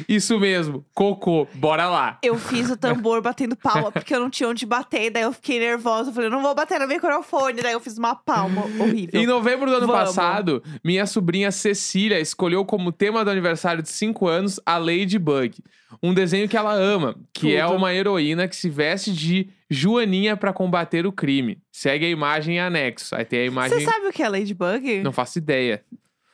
Isso 0.08 0.40
mesmo, 0.40 0.86
cocô. 0.94 1.46
Bora 1.56 1.90
lá. 1.90 2.18
Eu 2.24 2.38
fiz 2.38 2.70
o 2.70 2.78
tambor 2.78 3.22
batendo 3.22 3.56
palma, 3.58 3.92
porque 3.92 4.16
eu 4.16 4.20
não 4.22 4.30
tinha 4.30 4.48
onde 4.48 4.66
bater. 4.66 5.10
Daí 5.10 5.24
eu 5.24 5.34
fiquei 5.34 5.60
nervosa. 5.60 6.10
Eu 6.10 6.14
falei, 6.14 6.30
não 6.30 6.42
vou 6.42 6.56
bater 6.56 6.80
no 6.80 6.88
microfone. 6.88 7.62
Daí 7.62 7.74
eu 7.74 7.80
fiz 7.82 7.98
uma 7.98 8.16
palma 8.16 8.64
horrível. 8.80 9.20
Em 9.20 9.26
novembro 9.26 9.70
do 9.70 9.76
ano 9.76 9.88
Vamos. 9.88 10.02
passado, 10.16 10.64
minha 10.84 11.06
sobrinha 11.06 11.52
Cecília 11.52 12.20
escolheu 12.20 12.64
como 12.64 12.92
tema 12.92 13.26
do 13.26 13.32
aniversário 13.32 13.84
de 13.84 13.90
5 13.90 14.28
anos 14.28 14.60
a 14.66 14.78
Ladybug. 14.78 15.56
Um 16.02 16.14
desenho 16.14 16.48
que 16.48 16.56
ela 16.56 16.74
ama, 16.74 17.16
que 17.34 17.56
é 17.56 17.64
Tudo. 17.66 17.76
uma 17.76 17.94
heroína 17.94 18.48
que 18.48 18.56
se 18.56 18.70
veste 18.70 19.12
de 19.14 19.50
Joaninha 19.70 20.38
pra 20.38 20.54
combater 20.54 21.06
o 21.06 21.12
crime. 21.12 21.58
Segue 21.72 22.06
a 22.06 22.10
imagem 22.10 22.56
em 22.56 22.60
anexo. 22.60 23.14
Aí 23.16 23.26
tem 23.26 23.40
a 23.40 23.44
Você 23.44 23.48
imagem. 23.48 23.82
sabe 23.82 24.08
o 24.08 24.12
que 24.14 24.24
é 24.24 24.30
Ladybug? 24.30 25.02
Não 25.04 25.12
faço 25.12 25.38
ideia. 25.38 25.84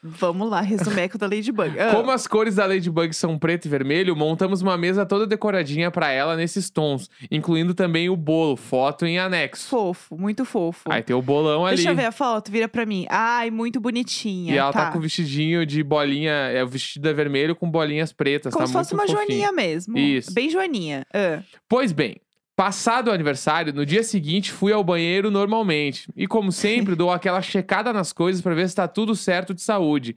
Vamos 0.03 0.50
lá, 0.50 0.60
resumeco 0.60 1.17
da 1.17 1.27
Ladybug. 1.27 1.79
Ah, 1.79 1.91
Como 1.95 2.12
as 2.12 2.27
cores 2.27 2.55
da 2.55 2.65
Ladybug 2.65 3.13
são 3.13 3.38
preto 3.39 3.65
e 3.65 3.69
vermelho, 3.69 4.15
montamos 4.15 4.62
uma 4.62 4.77
mesa 4.77 5.05
toda 5.05 5.25
decoradinha 5.25 5.89
pra 5.89 6.10
ela 6.12 6.36
nesses 6.36 6.69
tons, 6.69 7.10
incluindo 7.31 7.74
também 7.74 8.10
o 8.10 8.15
bolo, 8.17 8.57
foto 8.57 9.05
em 9.05 9.17
anexo. 9.17 9.69
Fofo, 9.69 10.17
muito 10.17 10.43
fofo. 10.43 10.81
Aí 10.91 11.01
tem 11.01 11.15
o 11.15 11.22
bolão 11.22 11.65
ali. 11.65 11.77
Deixa 11.77 11.91
eu 11.91 11.95
ver 11.95 12.05
a 12.05 12.12
foto, 12.12 12.51
vira 12.51 12.67
pra 12.67 12.86
mim. 12.86 13.05
Ai, 13.10 13.50
muito 13.50 13.79
bonitinha. 13.79 14.53
E 14.53 14.57
ela 14.57 14.74
tá. 14.74 14.86
tá 14.88 14.91
com 14.91 14.98
o 15.00 15.01
vestidinho 15.01 15.65
de 15.65 15.81
bolinha, 15.81 16.31
é 16.33 16.62
o 16.63 16.67
vestido 16.67 17.07
é 17.07 17.13
vermelho 17.13 17.55
com 17.55 17.69
bolinhas 17.72 18.12
pretas, 18.12 18.51
Como 18.53 18.63
tá 18.65 18.67
se 18.67 18.74
fosse 18.74 18.93
uma 18.93 19.03
fofinho. 19.07 19.19
joaninha 19.25 19.51
mesmo. 19.53 19.98
Isso. 19.98 20.33
Bem 20.33 20.50
joaninha. 20.50 21.05
Ah. 21.13 21.41
Pois 21.69 21.91
bem, 21.93 22.17
passado 22.55 23.10
o 23.10 23.12
aniversário, 23.13 23.74
no 23.74 23.86
dia 23.86 24.03
seguinte 24.03 24.51
fui 24.51 24.72
ao 24.72 24.83
banheiro 24.83 25.31
normalmente. 25.31 26.07
E 26.15 26.27
como 26.27 26.51
sempre, 26.51 26.95
dou 26.95 27.12
aquela 27.12 27.41
checada 27.41 27.91
nas 27.91 28.13
coisas 28.13 28.41
pra 28.41 28.53
ver 28.53 28.69
se 28.69 28.75
tá 28.75 28.88
tudo 28.88 29.15
certo 29.15 29.53
de 29.53 29.62
saúde. 29.62 30.15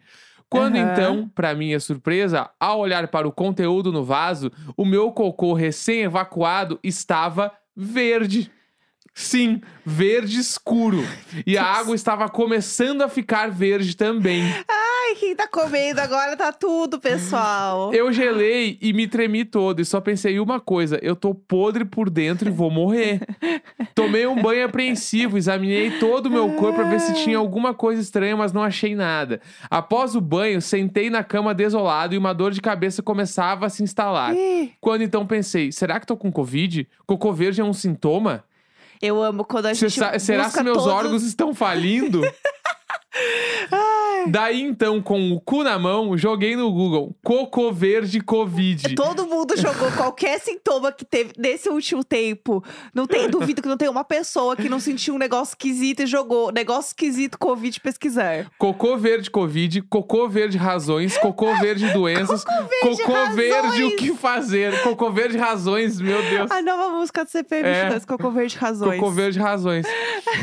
Quando 0.48 0.76
Aham. 0.76 0.92
então, 0.92 1.28
pra 1.34 1.54
minha 1.54 1.80
surpresa, 1.80 2.48
ao 2.60 2.78
olhar 2.78 3.08
para 3.08 3.26
o 3.26 3.32
conteúdo 3.32 3.90
no 3.90 4.04
vaso, 4.04 4.50
o 4.76 4.84
meu 4.84 5.10
cocô 5.10 5.54
recém-evacuado 5.54 6.78
estava 6.84 7.52
verde. 7.74 8.50
Sim, 9.12 9.62
verde 9.84 10.38
escuro. 10.38 11.02
E 11.46 11.56
a 11.56 11.64
água 11.64 11.94
estava 11.94 12.28
começando 12.28 13.02
a 13.02 13.08
ficar 13.08 13.50
verde 13.50 13.96
também. 13.96 14.44
Ai, 15.08 15.14
quem 15.14 15.36
tá 15.36 15.46
comendo 15.46 16.00
agora 16.00 16.36
tá 16.36 16.52
tudo, 16.52 16.98
pessoal. 16.98 17.92
Eu 17.94 18.12
gelei 18.12 18.76
e 18.80 18.92
me 18.92 19.06
tremi 19.06 19.44
todo 19.44 19.80
e 19.80 19.84
só 19.84 20.00
pensei 20.00 20.40
uma 20.40 20.58
coisa: 20.58 20.98
eu 21.02 21.14
tô 21.14 21.34
podre 21.34 21.84
por 21.84 22.10
dentro 22.10 22.48
e 22.48 22.52
vou 22.52 22.70
morrer. 22.70 23.20
Tomei 23.94 24.26
um 24.26 24.40
banho 24.40 24.64
apreensivo, 24.66 25.38
examinei 25.38 25.98
todo 25.98 26.26
o 26.26 26.30
meu 26.30 26.50
corpo 26.54 26.76
pra 26.80 26.90
ver 26.90 27.00
se 27.00 27.14
tinha 27.24 27.38
alguma 27.38 27.72
coisa 27.72 28.00
estranha, 28.02 28.36
mas 28.36 28.52
não 28.52 28.62
achei 28.62 28.94
nada. 28.94 29.40
Após 29.70 30.14
o 30.16 30.20
banho, 30.20 30.60
sentei 30.60 31.08
na 31.10 31.22
cama 31.22 31.54
desolado 31.54 32.14
e 32.14 32.18
uma 32.18 32.32
dor 32.34 32.50
de 32.52 32.60
cabeça 32.60 33.02
começava 33.02 33.66
a 33.66 33.68
se 33.68 33.82
instalar. 33.82 34.34
Ih, 34.34 34.72
Quando 34.80 35.02
então 35.02 35.26
pensei, 35.26 35.70
será 35.70 36.00
que 36.00 36.06
tô 36.06 36.16
com 36.16 36.32
Covid? 36.32 36.86
Cocô 37.06 37.32
verde 37.32 37.60
é 37.60 37.64
um 37.64 37.72
sintoma? 37.72 38.44
Eu 39.00 39.22
amo 39.22 39.44
quando 39.44 39.66
a 39.66 39.74
gente 39.74 39.90
sa- 39.90 40.18
será 40.18 40.50
que 40.50 40.62
meus 40.62 40.78
todos... 40.78 40.92
órgãos 40.92 41.22
estão 41.22 41.54
falindo? 41.54 42.22
Daí 44.28 44.60
então, 44.60 45.00
com 45.00 45.32
o 45.32 45.40
cu 45.40 45.62
na 45.62 45.78
mão, 45.78 46.16
joguei 46.18 46.56
no 46.56 46.72
Google 46.72 47.14
Cocô 47.22 47.72
verde 47.72 48.20
Covid. 48.20 48.94
Todo 48.96 49.26
mundo 49.26 49.56
jogou 49.56 49.90
qualquer 49.92 50.40
sintoma 50.40 50.90
que 50.90 51.04
teve 51.04 51.32
nesse 51.38 51.68
último 51.68 52.02
tempo. 52.02 52.62
Não 52.92 53.06
tem, 53.06 53.28
duvido 53.30 53.62
que 53.62 53.68
não 53.68 53.76
tem 53.76 53.88
uma 53.88 54.04
pessoa 54.04 54.56
que 54.56 54.68
não 54.68 54.80
sentiu 54.80 55.14
um 55.14 55.18
negócio 55.18 55.52
esquisito 55.52 56.02
e 56.02 56.06
jogou 56.06 56.50
negócio 56.50 56.88
esquisito 56.88 57.38
Covid 57.38 57.80
pesquisar. 57.80 58.50
Cocô 58.58 58.96
verde 58.96 59.30
Covid, 59.30 59.82
cocô 59.82 60.28
verde 60.28 60.58
razões, 60.58 61.16
cocô 61.18 61.54
verde 61.56 61.88
doenças, 61.92 62.44
verde 62.44 63.02
cocô 63.02 63.26
verde 63.34 63.84
o 63.84 63.96
que 63.96 64.12
fazer, 64.14 64.82
cocô 64.82 65.10
verde 65.10 65.36
razões, 65.36 66.00
meu 66.00 66.20
Deus. 66.22 66.50
A 66.50 66.62
nova 66.62 66.90
música 66.90 67.24
do 67.24 67.30
CPM 67.30 67.68
é. 67.68 68.00
Cocô 68.06 68.30
Verde 68.30 68.56
Razões. 68.56 68.98
Cocô 68.98 69.10
verde 69.10 69.38
razões. 69.38 69.86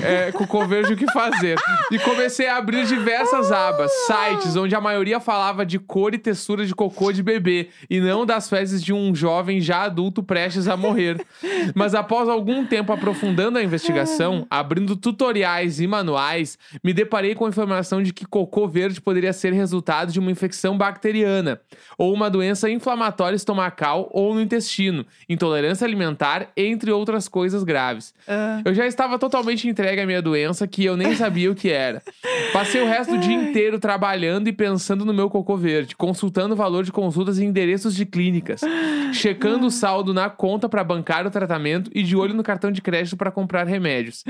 É, 0.03 0.31
cocô 0.31 0.65
verde 0.65 0.93
o 0.93 0.97
que 0.97 1.09
fazer. 1.11 1.57
E 1.91 1.99
comecei 1.99 2.47
a 2.47 2.61
abrir 2.63 2.85
diversas 2.85 3.51
abas, 3.51 3.91
sites 4.07 4.55
onde 4.55 4.73
a 4.73 4.79
maioria 4.79 5.19
falava 5.19 5.65
de 5.65 5.77
cor 5.77 6.13
e 6.13 6.17
textura 6.17 6.65
de 6.65 6.73
cocô 6.73 7.11
de 7.11 7.21
bebê 7.21 7.67
e 7.89 7.99
não 7.99 8.25
das 8.25 8.49
fezes 8.49 8.81
de 8.81 8.93
um 8.93 9.13
jovem 9.13 9.59
já 9.59 9.81
adulto 9.81 10.23
prestes 10.23 10.69
a 10.69 10.77
morrer. 10.77 11.21
Mas 11.75 11.93
após 11.93 12.29
algum 12.29 12.65
tempo 12.65 12.93
aprofundando 12.93 13.57
a 13.57 13.63
investigação, 13.63 14.47
abrindo 14.49 14.95
tutoriais 14.95 15.81
e 15.81 15.87
manuais, 15.87 16.57
me 16.81 16.93
deparei 16.93 17.35
com 17.35 17.45
a 17.45 17.49
informação 17.49 18.01
de 18.01 18.13
que 18.13 18.25
cocô 18.25 18.65
verde 18.65 19.01
poderia 19.01 19.33
ser 19.33 19.51
resultado 19.51 20.13
de 20.13 20.19
uma 20.19 20.31
infecção 20.31 20.77
bacteriana 20.77 21.59
ou 21.97 22.13
uma 22.13 22.29
doença 22.29 22.69
inflamatória 22.69 23.35
estomacal 23.35 24.09
ou 24.13 24.33
no 24.33 24.39
intestino, 24.39 25.05
intolerância 25.27 25.83
alimentar, 25.83 26.47
entre 26.55 26.91
outras 26.91 27.27
coisas 27.27 27.61
graves. 27.61 28.13
Ah. 28.25 28.61
Eu 28.63 28.73
já 28.73 28.87
estava 28.87 29.19
totalmente 29.19 29.67
entregue 29.67 30.01
à 30.01 30.05
minha 30.05 30.21
doença 30.21 30.65
que 30.65 30.85
eu 30.85 30.95
nem 30.95 31.13
sabia 31.13 31.51
o 31.51 31.55
que 31.55 31.69
era. 31.69 32.01
Passei 32.53 32.81
o 32.81 32.85
resto 32.85 33.15
do 33.15 33.19
dia 33.19 33.33
inteiro 33.33 33.79
trabalhando 33.79 34.47
e 34.47 34.53
pensando 34.53 35.03
no 35.03 35.13
meu 35.13 35.29
cocô 35.29 35.57
verde, 35.57 35.95
consultando 35.95 36.53
o 36.53 36.57
valor 36.57 36.83
de 36.83 36.91
consultas 36.91 37.39
e 37.39 37.43
endereços 37.43 37.95
de 37.95 38.05
clínicas, 38.05 38.61
checando 39.11 39.65
o 39.65 39.71
saldo 39.71 40.13
na 40.13 40.29
conta 40.29 40.69
para 40.69 40.83
bancar 40.83 41.25
o 41.25 41.31
tratamento 41.31 41.89
e 41.93 42.03
de 42.03 42.15
olho 42.15 42.35
no 42.35 42.43
cartão 42.43 42.71
de 42.71 42.81
crédito 42.81 43.17
para 43.17 43.31
comprar 43.31 43.65
remédios. 43.65 44.23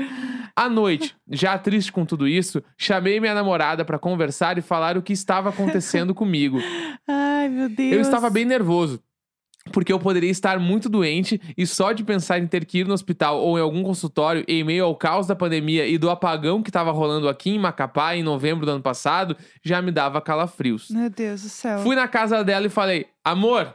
À 0.56 0.68
noite, 0.68 1.14
já 1.30 1.58
triste 1.58 1.92
com 1.92 2.06
tudo 2.06 2.26
isso, 2.26 2.62
chamei 2.78 3.20
minha 3.20 3.34
namorada 3.34 3.84
para 3.84 3.98
conversar 3.98 4.56
e 4.56 4.62
falar 4.62 4.96
o 4.96 5.02
que 5.02 5.12
estava 5.12 5.50
acontecendo 5.50 6.14
comigo. 6.14 6.58
Ai, 7.06 7.48
meu 7.48 7.68
Deus. 7.68 7.92
Eu 7.92 8.00
estava 8.00 8.30
bem 8.30 8.46
nervoso. 8.46 9.00
Porque 9.72 9.92
eu 9.92 9.98
poderia 9.98 10.30
estar 10.30 10.58
muito 10.58 10.88
doente 10.88 11.40
e 11.56 11.66
só 11.66 11.92
de 11.92 12.04
pensar 12.04 12.38
em 12.38 12.46
ter 12.46 12.64
que 12.66 12.80
ir 12.80 12.86
no 12.86 12.92
hospital 12.92 13.40
ou 13.40 13.58
em 13.58 13.62
algum 13.62 13.82
consultório 13.82 14.44
em 14.46 14.62
meio 14.62 14.84
ao 14.84 14.94
caos 14.94 15.26
da 15.26 15.34
pandemia 15.34 15.86
e 15.86 15.96
do 15.96 16.10
apagão 16.10 16.62
que 16.62 16.68
estava 16.68 16.90
rolando 16.92 17.28
aqui 17.28 17.50
em 17.50 17.58
Macapá 17.58 18.14
em 18.14 18.22
novembro 18.22 18.66
do 18.66 18.72
ano 18.72 18.82
passado, 18.82 19.34
já 19.64 19.80
me 19.80 19.90
dava 19.90 20.20
calafrios. 20.20 20.90
Meu 20.90 21.08
Deus 21.08 21.42
do 21.42 21.48
céu. 21.48 21.78
Fui 21.78 21.96
na 21.96 22.06
casa 22.06 22.44
dela 22.44 22.66
e 22.66 22.70
falei: 22.70 23.06
Amor, 23.24 23.74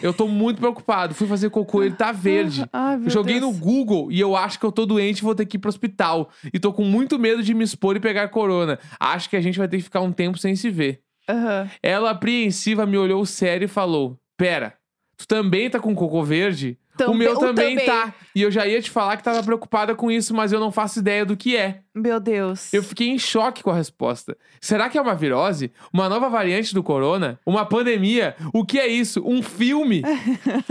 eu 0.00 0.14
tô 0.14 0.28
muito 0.28 0.60
preocupado. 0.60 1.14
Fui 1.14 1.26
fazer 1.26 1.50
cocô, 1.50 1.82
ele 1.82 1.96
tá 1.96 2.12
verde. 2.12 2.64
Ai, 2.72 2.96
meu 2.96 3.06
Eu 3.06 3.10
Joguei 3.10 3.40
Deus. 3.40 3.52
no 3.52 3.58
Google 3.60 4.12
e 4.12 4.20
eu 4.20 4.36
acho 4.36 4.58
que 4.58 4.64
eu 4.64 4.72
tô 4.72 4.86
doente 4.86 5.18
e 5.18 5.22
vou 5.22 5.34
ter 5.34 5.46
que 5.46 5.56
ir 5.56 5.60
pro 5.60 5.68
hospital. 5.68 6.30
E 6.52 6.60
tô 6.60 6.72
com 6.72 6.84
muito 6.84 7.18
medo 7.18 7.42
de 7.42 7.52
me 7.52 7.64
expor 7.64 7.96
e 7.96 8.00
pegar 8.00 8.28
corona. 8.28 8.78
Acho 9.00 9.28
que 9.28 9.36
a 9.36 9.40
gente 9.40 9.58
vai 9.58 9.66
ter 9.66 9.78
que 9.78 9.82
ficar 9.82 10.00
um 10.00 10.12
tempo 10.12 10.38
sem 10.38 10.54
se 10.54 10.70
ver. 10.70 11.00
Aham. 11.28 11.68
Ela, 11.82 12.10
apreensiva, 12.10 12.86
me 12.86 12.96
olhou 12.96 13.26
sério 13.26 13.64
e 13.64 13.68
falou: 13.68 14.16
Pera, 14.36 14.74
tu 15.16 15.26
também 15.26 15.70
tá 15.70 15.78
com 15.78 15.94
cocô 15.94 16.22
verde? 16.22 16.78
o 17.08 17.14
meu 17.14 17.32
o 17.32 17.38
também, 17.38 17.76
também. 17.76 17.86
tá. 17.86 18.14
E 18.34 18.42
eu 18.42 18.50
já 18.50 18.66
ia 18.66 18.80
te 18.80 18.90
falar 18.90 19.16
que 19.16 19.24
tava 19.24 19.42
preocupada 19.42 19.94
com 19.94 20.10
isso, 20.10 20.32
mas 20.32 20.52
eu 20.52 20.60
não 20.60 20.70
faço 20.70 21.00
ideia 21.00 21.24
do 21.24 21.36
que 21.36 21.56
é. 21.56 21.80
Meu 21.94 22.20
Deus. 22.20 22.72
Eu 22.72 22.82
fiquei 22.82 23.08
em 23.08 23.18
choque 23.18 23.62
com 23.62 23.70
a 23.70 23.74
resposta. 23.74 24.36
Será 24.60 24.88
que 24.88 24.96
é 24.96 25.00
uma 25.00 25.14
virose? 25.14 25.72
Uma 25.92 26.08
nova 26.08 26.28
variante 26.28 26.72
do 26.72 26.82
corona? 26.82 27.40
Uma 27.44 27.66
pandemia? 27.66 28.36
O 28.52 28.64
que 28.64 28.78
é 28.78 28.86
isso? 28.86 29.22
Um 29.26 29.42
filme? 29.42 30.02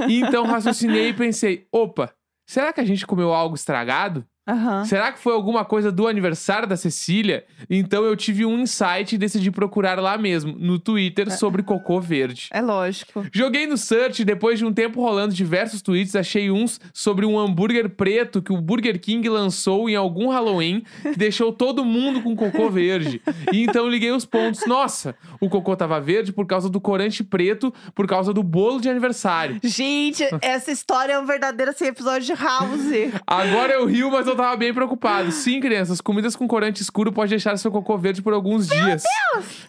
e 0.08 0.22
então 0.24 0.46
raciocinei 0.46 1.10
e 1.10 1.14
pensei: 1.14 1.68
opa, 1.72 2.14
será 2.48 2.72
que 2.72 2.80
a 2.80 2.86
gente 2.86 3.06
comeu 3.06 3.34
algo 3.34 3.56
estragado? 3.56 4.26
Aham. 4.46 4.84
Será 4.86 5.12
que 5.12 5.20
foi 5.20 5.34
alguma 5.34 5.64
coisa 5.64 5.92
do 5.92 6.08
aniversário 6.08 6.68
da 6.68 6.76
Cecília? 6.76 7.46
Então 7.70 8.04
eu 8.04 8.16
tive 8.16 8.46
um 8.46 8.60
insight 8.60 9.16
e 9.16 9.18
decidi 9.18 9.50
procurar 9.50 10.00
lá 10.00 10.18
mesmo, 10.18 10.56
no 10.58 10.78
Twitter, 10.78 11.32
sobre 11.32 11.64
cocô 11.64 12.02
verde. 12.02 12.50
É 12.52 12.62
lógico. 12.62 13.26
Joguei 13.32 13.66
no 13.66 13.78
search 13.78 14.22
e 14.22 14.26
depois 14.26 14.60
de 14.60 14.66
um 14.66 14.74
tempo 14.74 15.02
rolando 15.02 15.34
diversos 15.34 15.82
tweets, 15.82 16.16
achei 16.16 16.52
uns 16.52 16.80
sobre 16.94 17.26
um 17.26 17.40
hambúrguer 17.40 17.90
preto 17.90 18.42
que 18.42 18.52
o 18.52 18.60
Burger 18.60 19.00
King 19.00 19.28
lançou 19.30 19.90
em 19.90 19.96
algum 19.96 20.30
Halloween, 20.30 20.84
que 21.02 21.18
deixou 21.18 21.54
todo 21.54 21.86
mundo 21.86 22.22
com 22.22 22.36
cocô 22.36 22.70
verde. 22.70 23.22
E 23.52 23.64
então 23.64 23.88
liguei 23.88 24.12
os 24.12 24.26
pontos. 24.26 24.66
Nossa, 24.66 25.16
o 25.40 25.50
cocô 25.50 25.76
tava 25.76 26.00
verde 26.02 26.34
por 26.34 26.46
causa 26.46 26.70
do 26.70 26.82
corante 26.82 27.24
preto, 27.24 27.74
por 27.96 28.08
causa 28.08 28.34
do 28.34 28.44
bolo 28.44 28.82
de 28.82 28.90
aniversário. 28.90 29.60
Gente, 29.64 30.28
essa 30.42 30.72
história 30.72 31.14
é 31.14 31.20
um 31.20 31.26
verdadeiro 31.26 31.72
assim, 31.72 31.86
episódio 31.86 32.26
de 32.26 32.34
House. 32.34 33.14
Agora 33.26 33.74
eu 33.74 33.86
rio, 33.86 34.12
mas 34.12 34.28
eu 34.28 34.33
tava 34.36 34.56
bem 34.56 34.74
preocupado. 34.74 35.32
Sim, 35.32 35.60
crianças, 35.60 36.02
comidas 36.02 36.36
com 36.36 36.48
corante 36.48 36.82
escuro 36.82 37.12
pode 37.12 37.30
deixar 37.30 37.58
seu 37.58 37.72
cocô 37.72 37.98
verde 37.98 38.22
por 38.22 38.34
alguns 38.34 38.68
dias. 38.68 39.04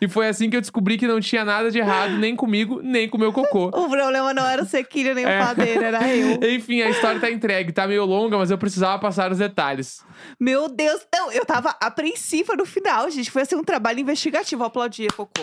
E 0.00 0.08
foi 0.08 0.28
assim 0.28 0.48
que 0.50 0.56
eu 0.56 0.60
descobri 0.60 0.96
que 0.98 1.06
não 1.06 1.20
tinha 1.20 1.44
nada 1.44 1.70
de 1.70 1.78
errado 1.78 2.16
nem 2.16 2.34
comigo, 2.36 2.80
nem 2.82 3.08
com 3.08 3.18
meu 3.18 3.32
cocô. 3.32 3.70
O 3.84 3.88
problema 3.88 4.32
não 4.34 4.46
era 4.46 4.62
o 4.62 4.66
sequilho 4.66 5.14
nem 5.14 5.24
É. 5.24 5.40
o 5.42 5.46
padeiro, 5.46 5.84
era 5.84 6.08
eu. 6.08 6.38
Enfim, 6.56 6.80
a 6.82 6.90
história 6.90 7.20
tá 7.20 7.30
entregue. 7.30 7.72
Tá 7.72 7.86
meio 7.86 8.04
longa, 8.04 8.36
mas 8.38 8.50
eu 8.50 8.58
precisava 8.58 8.98
passar 8.98 9.30
os 9.30 9.38
detalhes. 9.38 10.02
Meu 10.40 10.68
Deus, 10.68 11.00
não, 11.14 11.30
eu 11.32 11.44
tava 11.44 11.74
apreensiva 11.80 12.56
no 12.56 12.64
final, 12.64 13.10
gente. 13.10 13.30
Foi 13.30 13.42
assim 13.42 13.56
um 13.56 13.64
trabalho 13.64 14.00
investigativo. 14.00 14.64
Aplaudir, 14.64 15.12
Cocô. 15.12 15.42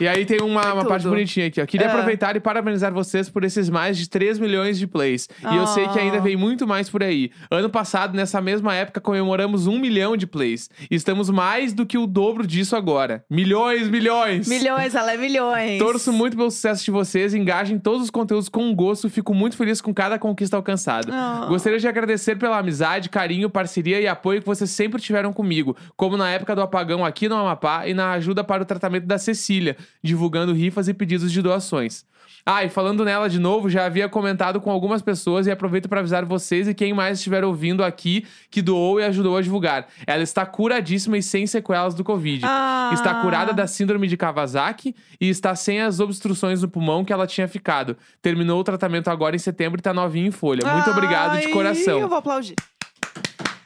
E 0.00 0.08
aí 0.08 0.26
tem 0.26 0.40
uma, 0.42 0.72
uma 0.74 0.84
parte 0.84 1.06
bonitinha 1.06 1.46
aqui, 1.46 1.60
ó. 1.60 1.66
Queria 1.66 1.86
Ah. 1.86 1.92
aproveitar 1.92 2.34
e 2.34 2.40
parabenizar 2.40 2.92
vocês 2.92 3.28
por 3.30 3.44
esses 3.44 3.70
mais 3.70 3.96
de 3.96 4.08
3 4.08 4.38
milhões 4.40 4.76
de 4.78 4.86
plays. 4.88 5.28
E 5.52 5.56
eu 5.56 5.66
sei 5.68 5.86
que 5.88 5.98
ainda 5.98 6.16
Ah. 6.18 6.20
vem 6.20 6.36
muito 6.36 6.66
mais 6.66 6.90
por 6.90 7.02
aí. 7.02 7.30
Ano 7.50 7.70
passado, 7.70 8.14
nessa 8.16 8.40
mesma 8.40 8.74
época, 8.74 9.00
comemoramos 9.00 9.66
um 9.68 9.78
milhão 9.78 10.16
de 10.16 10.26
plays. 10.26 10.68
E 10.90 10.94
estamos 10.96 11.30
mais 11.30 11.72
do 11.72 11.86
que 11.86 11.96
o 11.96 12.06
dobro 12.08 12.44
disso 12.46 12.74
agora. 12.74 13.24
Milhões, 13.30 13.88
milhões! 13.88 14.48
Milhões, 14.48 14.94
ela 14.96 15.12
é 15.14 15.16
milhões. 15.16 15.78
Torço 15.78 16.12
muito 16.12 16.36
pelo 16.36 16.50
sucesso 16.50 16.84
de 16.84 16.90
vocês, 16.90 17.32
engajem 17.32 17.78
todos 17.78 18.02
os 18.02 18.10
conteúdos 18.10 18.48
com 18.48 18.74
gosto, 18.74 19.08
fico 19.08 19.32
muito 19.32 19.56
feliz 19.56 19.80
com 19.80 19.94
cada 19.94 20.18
conquista 20.18 20.56
alcançada. 20.56 21.08
Ah. 21.12 21.46
Gostaria 21.48 21.78
de 21.78 21.86
agradecer 21.86 22.36
pela 22.36 22.58
amizade, 22.58 23.08
carinho, 23.08 23.48
parceria 23.48 24.00
e 24.00 24.08
apoio 24.08 24.40
que 24.40 24.46
vocês 24.46 24.70
sempre 24.70 25.00
tiveram 25.00 25.32
comigo, 25.32 25.76
como 25.96 26.16
na 26.16 26.30
época 26.30 26.54
do 26.56 26.62
apagão 26.62 27.04
aqui 27.04 27.28
no 27.28 27.36
Amapá 27.36 27.86
e 27.86 27.94
na 27.94 28.10
ajuda 28.12 28.42
para 28.42 28.62
o 28.62 28.66
tratamento 28.66 29.06
da 29.06 29.18
Cecília, 29.18 29.76
divulgando 30.02 30.52
rifas 30.52 30.88
e 30.88 30.94
pedidos 30.94 31.30
de 31.32 31.40
doações. 31.42 32.04
Ah, 32.46 32.62
e 32.62 32.68
falando 32.68 33.06
nela 33.06 33.28
de 33.28 33.38
novo, 33.38 33.70
já 33.70 33.86
havia 33.86 34.06
comentado 34.06 34.60
com 34.60 34.70
algumas 34.70 35.00
pessoas 35.00 35.46
e 35.46 35.50
aproveito 35.50 35.88
para 35.88 36.00
avisar 36.00 36.26
vocês 36.26 36.68
e 36.68 36.74
quem 36.74 36.92
mais 36.92 37.18
estiver 37.18 37.42
ouvindo 37.42 37.82
aqui 37.82 38.26
que 38.50 38.60
doou 38.60 39.00
e 39.00 39.04
ajudou 39.04 39.38
a 39.38 39.40
divulgar. 39.40 39.88
Ela 40.06 40.22
está 40.22 40.44
curadíssima 40.44 41.16
e 41.16 41.22
sem 41.22 41.46
sequelas 41.46 41.94
do 41.94 42.04
Covid. 42.04 42.44
Ah. 42.44 42.90
Está 42.92 43.14
curada 43.22 43.54
da 43.54 43.66
síndrome 43.66 44.06
de 44.06 44.16
Kawasaki 44.18 44.94
e 45.18 45.30
está 45.30 45.54
sem 45.54 45.80
as 45.80 46.00
obstruções 46.00 46.60
no 46.60 46.68
pulmão 46.68 47.02
que 47.02 47.14
ela 47.14 47.26
tinha 47.26 47.48
ficado. 47.48 47.96
Terminou 48.20 48.60
o 48.60 48.64
tratamento 48.64 49.08
agora 49.08 49.34
em 49.34 49.38
setembro 49.38 49.78
e 49.80 49.82
tá 49.82 49.94
novinha 49.94 50.28
em 50.28 50.30
folha. 50.30 50.70
Muito 50.70 50.90
obrigado 50.90 51.40
de 51.40 51.48
coração. 51.48 51.98
Eu 51.98 52.08
vou 52.08 52.18
aplaudir. 52.18 52.56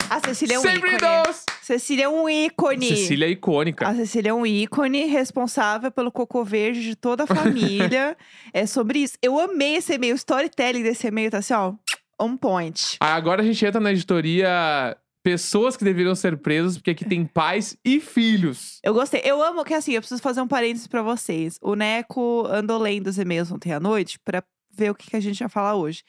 A 0.08 0.20
Cecília 0.20 0.54
é 0.54 0.58
um 0.58 0.62
Sempre 0.62 0.94
ícone. 0.94 1.24
doce! 1.26 1.57
Cecília 1.68 2.04
é 2.04 2.08
um 2.08 2.26
ícone. 2.26 2.88
Cecília 2.88 3.26
é 3.26 3.30
icônica. 3.30 3.86
A 3.86 3.94
Cecília 3.94 4.30
é 4.30 4.32
um 4.32 4.46
ícone 4.46 5.04
responsável 5.04 5.90
pelo 5.90 6.10
cocô 6.10 6.42
verde 6.42 6.80
de 6.80 6.96
toda 6.96 7.24
a 7.24 7.26
família. 7.26 8.16
é 8.54 8.64
sobre 8.64 9.00
isso. 9.00 9.18
Eu 9.20 9.38
amei 9.38 9.74
esse 9.74 9.92
e-mail. 9.92 10.14
O 10.14 10.16
storytelling 10.16 10.82
desse 10.82 11.08
e-mail 11.08 11.30
tá 11.30 11.38
assim, 11.38 11.52
ó, 11.52 11.74
on 12.18 12.38
point. 12.38 12.96
Agora 13.00 13.42
a 13.42 13.44
gente 13.44 13.62
entra 13.66 13.78
na 13.78 13.92
editoria 13.92 14.96
pessoas 15.22 15.76
que 15.76 15.84
deveriam 15.84 16.14
ser 16.14 16.38
presas, 16.38 16.78
porque 16.78 16.92
aqui 16.92 17.04
tem 17.04 17.26
pais 17.26 17.76
e 17.84 18.00
filhos. 18.00 18.78
Eu 18.82 18.94
gostei. 18.94 19.20
Eu 19.22 19.42
amo 19.42 19.62
que 19.62 19.74
assim, 19.74 19.92
eu 19.92 20.00
preciso 20.00 20.22
fazer 20.22 20.40
um 20.40 20.48
parênteses 20.48 20.86
pra 20.86 21.02
vocês. 21.02 21.58
O 21.60 21.74
Neco 21.74 22.46
andou 22.46 22.78
lendo 22.78 23.08
os 23.08 23.18
e-mails 23.18 23.52
ontem 23.52 23.74
à 23.74 23.78
noite 23.78 24.18
pra 24.24 24.42
ver 24.74 24.90
o 24.90 24.94
que, 24.94 25.10
que 25.10 25.16
a 25.16 25.20
gente 25.20 25.38
ia 25.42 25.50
falar 25.50 25.74
hoje. 25.74 26.02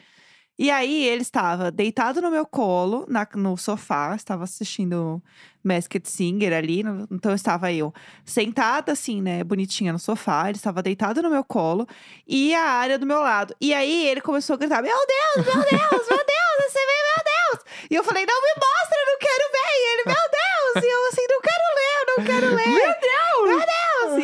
E 0.60 0.70
aí 0.70 1.06
ele 1.06 1.22
estava 1.22 1.72
deitado 1.72 2.22
no 2.22 2.30
meu 2.30 2.46
colo, 2.46 3.06
na- 3.08 3.26
no 3.36 3.56
sofá, 3.56 4.14
estava 4.14 4.44
assistindo 4.44 5.24
Masked 5.64 6.06
Singer 6.10 6.52
ali, 6.54 6.84
no- 6.84 7.08
então 7.10 7.34
estava 7.34 7.72
eu 7.72 7.94
sentada 8.26 8.92
assim, 8.92 9.22
né, 9.22 9.42
bonitinha 9.42 9.94
no 9.94 10.00
sofá, 10.00 10.50
ele 10.50 10.58
estava 10.58 10.84
deitado 10.84 11.22
no 11.22 11.30
meu 11.30 11.46
colo 11.46 11.88
e 12.28 12.54
a 12.54 12.62
área 12.64 13.00
do 13.00 13.06
meu 13.06 13.22
lado. 13.22 13.56
E 13.62 13.74
aí 13.74 14.06
ele 14.08 14.20
começou 14.20 14.56
a 14.56 14.58
gritar: 14.58 14.82
Meu 14.82 14.92
Deus, 14.98 15.46
meu 15.48 15.56
Deus, 15.64 16.08
meu 16.10 16.18
Deus, 16.18 16.72
você 16.72 16.80
vê, 16.80 16.98
meu 17.08 17.24
Deus! 17.24 17.66
E 17.92 17.96
eu 17.96 18.04
falei: 18.04 18.26
Não 18.26 18.42
me 18.42 18.50
mostra, 18.56 18.98
eu 19.00 19.06
não 19.14 19.18
quero 19.18 19.52
ver! 19.54 19.72
E 19.80 19.94
ele: 19.94 20.04
Meu 20.08 20.16
Deus! 20.16 20.86
E 20.86 20.90
eu 20.94 21.08
assim: 21.08 21.26
Não 21.30 21.42
quero 21.42 21.64
ler, 21.80 21.96
eu 22.00 22.06
não 22.18 22.26
quero 22.26 22.56
ler! 22.56 22.68
Meu 22.68 22.94
Deus! 23.00 23.19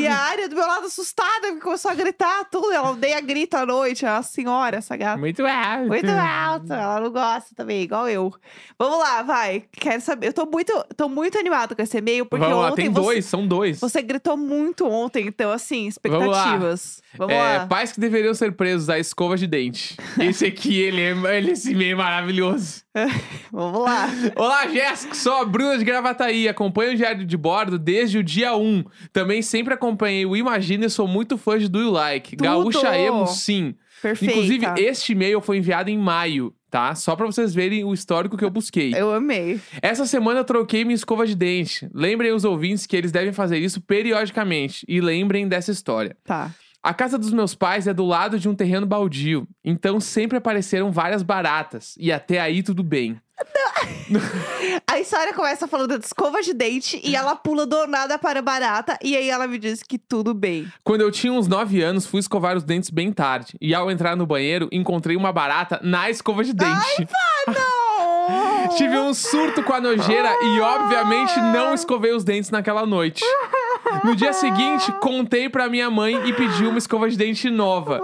E 0.06 0.08
a 0.08 0.18
área 0.18 0.48
do 0.50 0.56
meu 0.56 0.65
lado 0.65 0.88
assustada 0.88 1.56
começou 1.62 1.91
a 1.91 1.96
gritar 1.96 2.46
tudo. 2.46 2.72
Ela 2.72 2.91
odeia 2.91 3.20
grito 3.22 3.56
à 3.56 3.65
noite, 3.65 4.06
é 4.06 4.12
uma 4.12 4.24
senhora, 4.24 4.78
essa 4.78 4.96
gata. 4.96 5.18
Muito 5.18 5.46
alto. 5.46 5.88
Muito 5.88 6.10
alto, 6.10 6.72
ela 6.74 7.00
não 7.00 7.12
gosta 7.12 7.54
também, 7.56 7.82
igual 7.84 8.08
eu. 8.10 8.34
Vamos 8.78 9.00
lá, 9.00 9.22
vai. 9.24 9.63
Quero 9.72 10.02
saber. 10.02 10.28
Eu 10.28 10.34
tô 10.34 10.46
muito, 10.46 10.72
tô 10.96 11.10
muito 11.10 11.38
animada 11.38 11.76
com 11.76 11.82
esse 11.82 11.98
e-mail, 11.98 12.26
porque 12.26 12.46
Vamos 12.46 12.60
lá, 12.62 12.72
ontem 12.72 12.84
tem 12.84 12.91
você, 12.91 13.02
dois, 13.02 13.26
são 13.26 13.48
dois. 13.48 13.80
você 13.80 14.02
gritou 14.02 14.38
muito 14.38 14.88
ontem, 14.88 15.28
então 15.28 15.52
assim, 15.52 15.89
Vamos 16.04 16.28
lá. 16.28 16.38
expectativas. 16.38 17.02
Vamos 17.18 17.34
É, 17.34 17.58
lá. 17.60 17.68
pais 17.68 17.91
que 17.91 18.00
deveriam 18.00 18.34
ser 18.34 18.52
presos 18.54 18.89
à 18.89 19.00
escova 19.00 19.36
de 19.38 19.48
dente. 19.48 19.98
Esse 20.20 20.46
aqui, 20.46 20.80
ele 20.82 21.02
é 21.02 21.38
ele, 21.38 21.52
esse 21.52 21.74
meio 21.74 21.94
é 21.94 21.96
maravilhoso. 21.96 22.85
Vamos 23.51 23.81
lá. 23.81 24.08
Olá, 24.36 24.67
Jéssica, 24.67 25.13
sou 25.15 25.34
a 25.34 25.45
Bruna 25.45 25.77
de 25.77 25.84
Gravataí. 25.84 26.47
Acompanho 26.47 26.93
o 26.93 26.95
Diário 26.95 27.25
de 27.25 27.38
Bordo 27.38 27.77
desde 27.77 28.17
o 28.17 28.23
dia 28.23 28.55
1. 28.55 28.84
Também 29.12 29.41
sempre 29.41 29.73
acompanhei 29.73 30.25
o 30.25 30.36
Imagina 30.36 30.86
e 30.86 30.89
sou 30.89 31.08
muito 31.08 31.38
fã 31.38 31.58
de 31.60 31.67
Do 31.67 31.79
You 31.79 31.91
Like. 31.91 32.38
Tudo! 32.38 32.43
Gaúcha 32.43 32.97
Emo, 32.97 33.27
sim. 33.27 33.75
Perfeita. 34.01 34.34
Inclusive, 34.34 34.65
este 34.77 35.12
e-mail 35.12 35.41
foi 35.41 35.58
enviado 35.58 35.89
em 35.89 35.97
maio, 35.97 36.53
tá? 36.69 36.95
Só 36.95 37.15
pra 37.15 37.25
vocês 37.25 37.53
verem 37.53 37.84
o 37.84 37.93
histórico 37.93 38.38
que 38.38 38.45
eu 38.45 38.49
busquei. 38.49 38.93
Eu 38.95 39.12
amei. 39.13 39.60
Essa 39.81 40.05
semana 40.05 40.41
eu 40.41 40.45
troquei 40.45 40.86
minha 40.86 40.95
escova 40.95 41.25
de 41.25 41.36
dente. 41.36 41.89
Lembrem 41.93 42.31
os 42.31 42.45
ouvintes 42.45 42.86
que 42.86 42.95
eles 42.95 43.12
devem 43.12 43.34
fazer 43.34 43.58
isso 43.58 43.81
periodicamente. 43.81 44.86
E 44.88 45.01
lembrem 45.01 45.47
dessa 45.47 45.71
história. 45.71 46.15
Tá. 46.23 46.51
A 46.86 46.93
casa 46.93 47.17
dos 47.17 47.34
meus 47.34 47.56
pais 47.56 47.88
é 47.88 47.93
do 47.95 48.06
lado 48.06 48.38
de 48.38 48.48
um 48.48 48.54
terreno 48.54 48.86
baldio, 48.86 49.48
então 49.63 50.00
sempre 50.00 50.38
apareceram 50.38 50.91
várias 50.91 51.24
baratas. 51.24 51.95
E 51.98 52.12
até 52.12 52.39
aí 52.39 52.62
tudo 52.62 52.84
bem. 52.84 53.19
A 54.86 55.00
história 55.00 55.34
começa 55.34 55.67
falando 55.67 55.98
de 55.98 56.06
escova 56.06 56.43
de 56.43 56.54
dente 56.54 57.02
e 57.04 57.15
ela 57.15 57.36
pula 57.36 57.65
do 57.65 57.88
nada 57.88 58.19
para 58.19 58.39
barata. 58.39 59.00
E 59.04 59.17
aí 59.17 59.32
ela 59.32 59.48
me 59.48 59.58
diz 59.58 59.82
que 59.82 59.98
tudo 59.98 60.32
bem. 60.32 60.71
Quando 60.84 61.02
eu 61.02 61.12
tinha 61.12 61.34
uns 61.34 61.48
9 61.48 61.82
anos, 61.82 62.06
fui 62.06 62.19
escovar 62.19 62.56
os 62.56 62.63
dentes 62.63 62.91
bem 62.91 63.12
tarde. 63.12 63.58
E 63.60 63.74
ao 63.74 63.89
entrar 63.89 64.15
no 64.15 64.28
banheiro, 64.28 64.69
encontrei 64.71 65.17
uma 65.17 65.34
barata 65.34 65.80
na 65.82 66.12
escova 66.12 66.43
de 66.43 66.54
dente. 66.54 67.08
Não! 67.48 68.67
Tive 68.78 69.00
um 69.00 69.12
surto 69.12 69.63
com 69.63 69.74
a 69.74 69.82
nojeira 69.82 70.30
e, 70.39 70.60
obviamente, 70.60 71.36
não 71.39 71.74
escovei 71.74 72.13
os 72.13 72.24
dentes 72.24 72.52
naquela 72.52 72.86
noite. 72.86 73.26
No 74.03 74.15
dia 74.15 74.34
seguinte, 74.34 74.91
contei 74.99 75.49
pra 75.49 75.69
minha 75.69 75.89
mãe 75.89 76.27
e 76.27 76.34
pedi 76.34 76.65
uma 76.65 76.77
escova 76.77 77.10
de 77.10 77.17
dente 77.17 77.49
nova. 77.49 78.01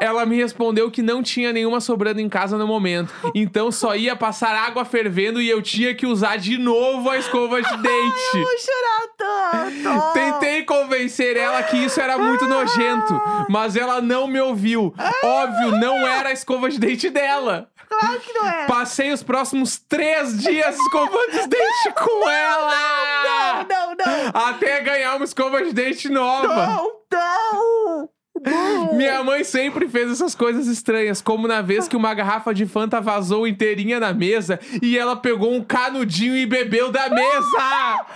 Ela 0.00 0.24
me 0.26 0.36
respondeu 0.36 0.90
que 0.90 1.02
não 1.02 1.22
tinha 1.22 1.52
nenhuma 1.52 1.80
sobrando 1.80 2.20
em 2.20 2.28
casa 2.28 2.56
no 2.56 2.66
momento. 2.66 3.12
Então 3.34 3.70
só 3.70 3.94
ia 3.94 4.16
passar 4.16 4.54
água 4.54 4.84
fervendo 4.84 5.40
e 5.40 5.48
eu 5.48 5.62
tinha 5.62 5.94
que 5.94 6.06
usar 6.06 6.36
de 6.36 6.58
novo 6.58 7.10
a 7.10 7.18
escova 7.18 7.60
de 7.60 7.76
dente. 7.76 8.32
Vou 8.32 8.58
chorar 8.58 9.08
tanto. 9.16 10.12
Tentei 10.12 10.62
convencer 10.64 11.36
ela 11.36 11.62
que 11.62 11.76
isso 11.76 12.00
era 12.00 12.18
muito 12.18 12.46
nojento, 12.46 13.20
mas 13.48 13.76
ela 13.76 14.00
não 14.00 14.26
me 14.26 14.40
ouviu. 14.40 14.94
Óbvio, 15.24 15.78
não 15.78 16.06
era 16.06 16.30
a 16.30 16.32
escova 16.32 16.68
de 16.68 16.78
dente 16.78 17.10
dela. 17.10 17.68
Claro 18.00 18.20
que 18.20 18.32
não 18.32 18.48
é. 18.48 18.66
Passei 18.66 19.12
os 19.12 19.22
próximos 19.22 19.78
três 19.78 20.38
dias 20.38 20.76
escovando 20.76 21.28
os 21.28 21.46
dentes 21.46 21.92
com 21.98 22.28
ela! 22.28 23.64
Não, 23.64 23.64
não, 23.64 23.94
não. 23.94 24.30
Até 24.48 24.80
ganhar 24.80 25.16
uma 25.16 25.24
escova 25.24 25.62
de 25.62 25.72
dente 25.72 26.08
nova. 26.08 26.66
Não, 26.66 26.92
não. 27.12 28.08
Não. 28.44 28.94
Minha 28.94 29.22
mãe 29.22 29.44
sempre 29.44 29.88
fez 29.88 30.10
essas 30.10 30.34
coisas 30.34 30.66
estranhas, 30.66 31.22
como 31.22 31.46
na 31.46 31.62
vez 31.62 31.86
que 31.86 31.96
uma 31.96 32.12
garrafa 32.12 32.52
de 32.52 32.66
Fanta 32.66 33.00
vazou 33.00 33.46
inteirinha 33.46 34.00
na 34.00 34.12
mesa 34.12 34.58
e 34.82 34.98
ela 34.98 35.14
pegou 35.14 35.52
um 35.52 35.62
canudinho 35.62 36.36
e 36.36 36.44
bebeu 36.44 36.90
da 36.90 37.08
mesa. 37.08 38.06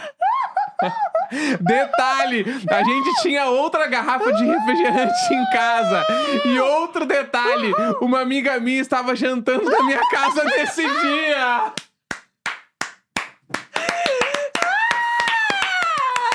Detalhe, 1.60 2.44
a 2.70 2.82
gente 2.82 3.22
tinha 3.22 3.46
outra 3.46 3.86
garrafa 3.86 4.32
de 4.32 4.44
refrigerante 4.44 5.34
em 5.34 5.44
casa. 5.50 6.04
E 6.44 6.58
outro 6.58 7.04
detalhe, 7.06 7.72
uma 8.00 8.20
amiga 8.20 8.58
minha 8.60 8.80
estava 8.80 9.14
jantando 9.14 9.68
na 9.70 9.82
minha 9.82 10.00
casa 10.10 10.44
nesse 10.44 10.82
dia. 10.82 11.72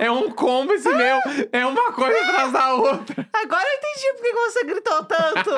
É 0.00 0.10
um 0.10 0.30
combo 0.30 0.72
esse 0.72 0.88
meu. 0.88 1.20
É 1.52 1.66
uma 1.66 1.79
coisa 2.04 2.20
atrás 2.30 2.52
da 2.52 2.74
outra. 2.74 3.28
Agora 3.32 3.64
eu 3.64 3.78
entendi 3.78 4.12
por 4.14 4.22
que 4.22 4.32
você 4.32 4.64
gritou 4.64 5.04
tanto. 5.04 5.50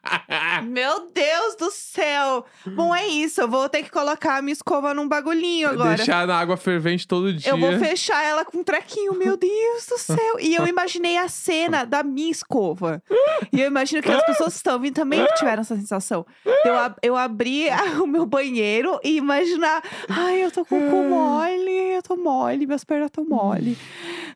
Meu 0.64 1.10
Deus 1.12 1.56
do 1.56 1.70
céu. 1.70 2.44
Bom, 2.66 2.94
é 2.94 3.06
isso. 3.06 3.40
Eu 3.40 3.48
vou 3.48 3.68
ter 3.68 3.82
que 3.82 3.90
colocar 3.90 4.36
a 4.36 4.42
minha 4.42 4.52
escova 4.52 4.92
num 4.94 5.08
bagulhinho 5.08 5.68
agora. 5.68 5.96
Deixar 5.96 6.26
na 6.26 6.38
água 6.38 6.56
fervente 6.56 7.06
todo 7.06 7.32
dia. 7.32 7.50
Eu 7.50 7.58
vou 7.58 7.78
fechar 7.78 8.22
ela 8.24 8.44
com 8.44 8.58
um 8.58 8.64
trequinho, 8.64 9.14
meu 9.14 9.36
Deus 9.36 9.86
do 9.86 9.98
céu. 9.98 10.36
E 10.40 10.54
eu 10.54 10.66
imaginei 10.66 11.16
a 11.18 11.28
cena 11.28 11.84
da 11.84 12.02
minha 12.02 12.30
escova. 12.30 13.02
E 13.52 13.60
eu 13.60 13.66
imagino 13.66 14.02
que 14.02 14.10
as 14.10 14.24
pessoas 14.24 14.52
que 14.52 14.56
estão 14.58 14.74
ouvindo 14.74 14.94
também 14.94 15.24
tiveram 15.36 15.60
essa 15.62 15.76
sensação. 15.76 16.26
Eu, 16.64 16.76
ab- 16.76 16.96
eu 17.02 17.16
abri 17.16 17.66
o 18.02 18.06
meu 18.06 18.26
banheiro 18.26 18.98
e 19.02 19.16
imaginar, 19.16 19.82
ai, 20.08 20.44
eu 20.44 20.50
tô 20.50 20.64
com 20.64 20.76
o 20.78 20.90
cu 20.90 21.02
mole, 21.08 21.94
eu 21.96 22.02
tô 22.02 22.16
mole, 22.16 22.66
minhas 22.66 22.84
pernas 22.84 23.10
tão 23.10 23.24
mole. 23.24 23.76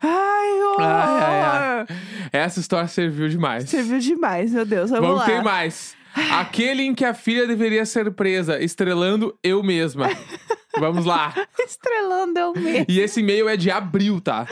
Ai, 0.00 0.62
horror. 0.62 0.80
Ai, 0.80 1.22
ai, 1.22 1.33
ai. 1.34 1.86
Essa 2.32 2.60
história 2.60 2.88
serviu 2.88 3.28
demais. 3.28 3.68
Serviu 3.68 3.98
demais, 3.98 4.52
meu 4.52 4.64
Deus. 4.64 4.90
Vamos, 4.90 5.06
Vamos 5.06 5.20
lá. 5.20 5.26
ter 5.26 5.42
mais. 5.42 5.94
Aquele 6.32 6.82
em 6.82 6.94
que 6.94 7.04
a 7.04 7.12
filha 7.12 7.46
deveria 7.46 7.84
ser 7.84 8.10
presa, 8.12 8.62
estrelando 8.62 9.36
eu 9.42 9.62
mesma. 9.62 10.08
Vamos 10.78 11.04
lá. 11.04 11.32
Estrelando 11.58 12.38
eu 12.38 12.52
mesmo. 12.54 12.86
E 12.88 13.00
esse 13.00 13.20
e-mail 13.20 13.48
é 13.48 13.56
de 13.56 13.70
abril, 13.70 14.20
tá? 14.20 14.46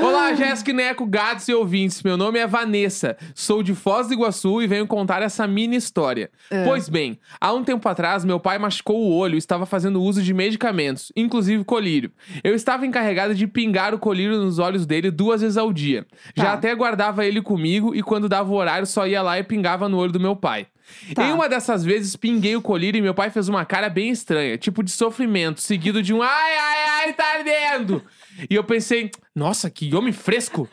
Olá, 0.00 0.34
Jéssica, 0.34 0.72
Neco, 0.72 1.06
gatos 1.06 1.48
e 1.48 1.54
ouvintes. 1.54 2.02
Meu 2.02 2.16
nome 2.16 2.38
é 2.38 2.46
Vanessa. 2.46 3.16
Sou 3.34 3.62
de 3.62 3.74
Foz 3.74 4.08
do 4.08 4.14
Iguaçu 4.14 4.60
e 4.62 4.66
venho 4.66 4.86
contar 4.86 5.22
essa 5.22 5.46
mini 5.46 5.76
história. 5.76 6.30
É. 6.50 6.64
Pois 6.64 6.88
bem, 6.88 7.18
há 7.40 7.52
um 7.52 7.64
tempo 7.64 7.88
atrás, 7.88 8.24
meu 8.24 8.38
pai 8.38 8.58
machucou 8.58 9.00
o 9.00 9.14
olho 9.16 9.36
e 9.36 9.38
estava 9.38 9.64
fazendo 9.64 10.02
uso 10.02 10.22
de 10.22 10.34
medicamentos, 10.34 11.10
inclusive 11.16 11.64
colírio. 11.64 12.12
Eu 12.44 12.54
estava 12.54 12.86
encarregada 12.86 13.34
de 13.34 13.46
pingar 13.46 13.94
o 13.94 13.98
colírio 13.98 14.36
nos 14.38 14.58
olhos 14.58 14.84
dele 14.84 15.10
duas 15.10 15.40
vezes 15.40 15.56
ao 15.56 15.72
dia. 15.72 16.06
Já 16.36 16.44
Tá. 16.44 16.52
até 16.52 16.74
guardava 16.74 17.24
ele 17.24 17.40
comigo 17.40 17.94
e 17.94 18.02
quando 18.02 18.28
dava 18.28 18.50
o 18.50 18.54
horário 18.56 18.86
só 18.86 19.06
ia 19.06 19.22
lá 19.22 19.38
e 19.38 19.42
pingava 19.44 19.88
no 19.88 19.96
olho 19.98 20.12
do 20.12 20.20
meu 20.20 20.36
pai. 20.36 20.66
Tá. 21.14 21.26
Em 21.26 21.32
uma 21.32 21.48
dessas 21.48 21.84
vezes, 21.84 22.14
pinguei 22.14 22.54
o 22.54 22.62
colírio 22.62 22.98
e 22.98 23.02
meu 23.02 23.12
pai 23.12 23.28
fez 23.28 23.48
uma 23.48 23.64
cara 23.64 23.88
bem 23.88 24.08
estranha, 24.10 24.56
tipo 24.56 24.84
de 24.84 24.90
sofrimento, 24.92 25.60
seguido 25.60 26.00
de 26.00 26.14
um 26.14 26.22
ai, 26.22 26.56
ai, 26.56 26.84
ai, 27.06 27.12
tá 27.12 27.24
ardendo. 27.38 28.02
E 28.50 28.54
eu 28.54 28.64
pensei, 28.64 29.10
nossa, 29.34 29.70
que 29.70 29.94
homem 29.94 30.12
fresco. 30.12 30.68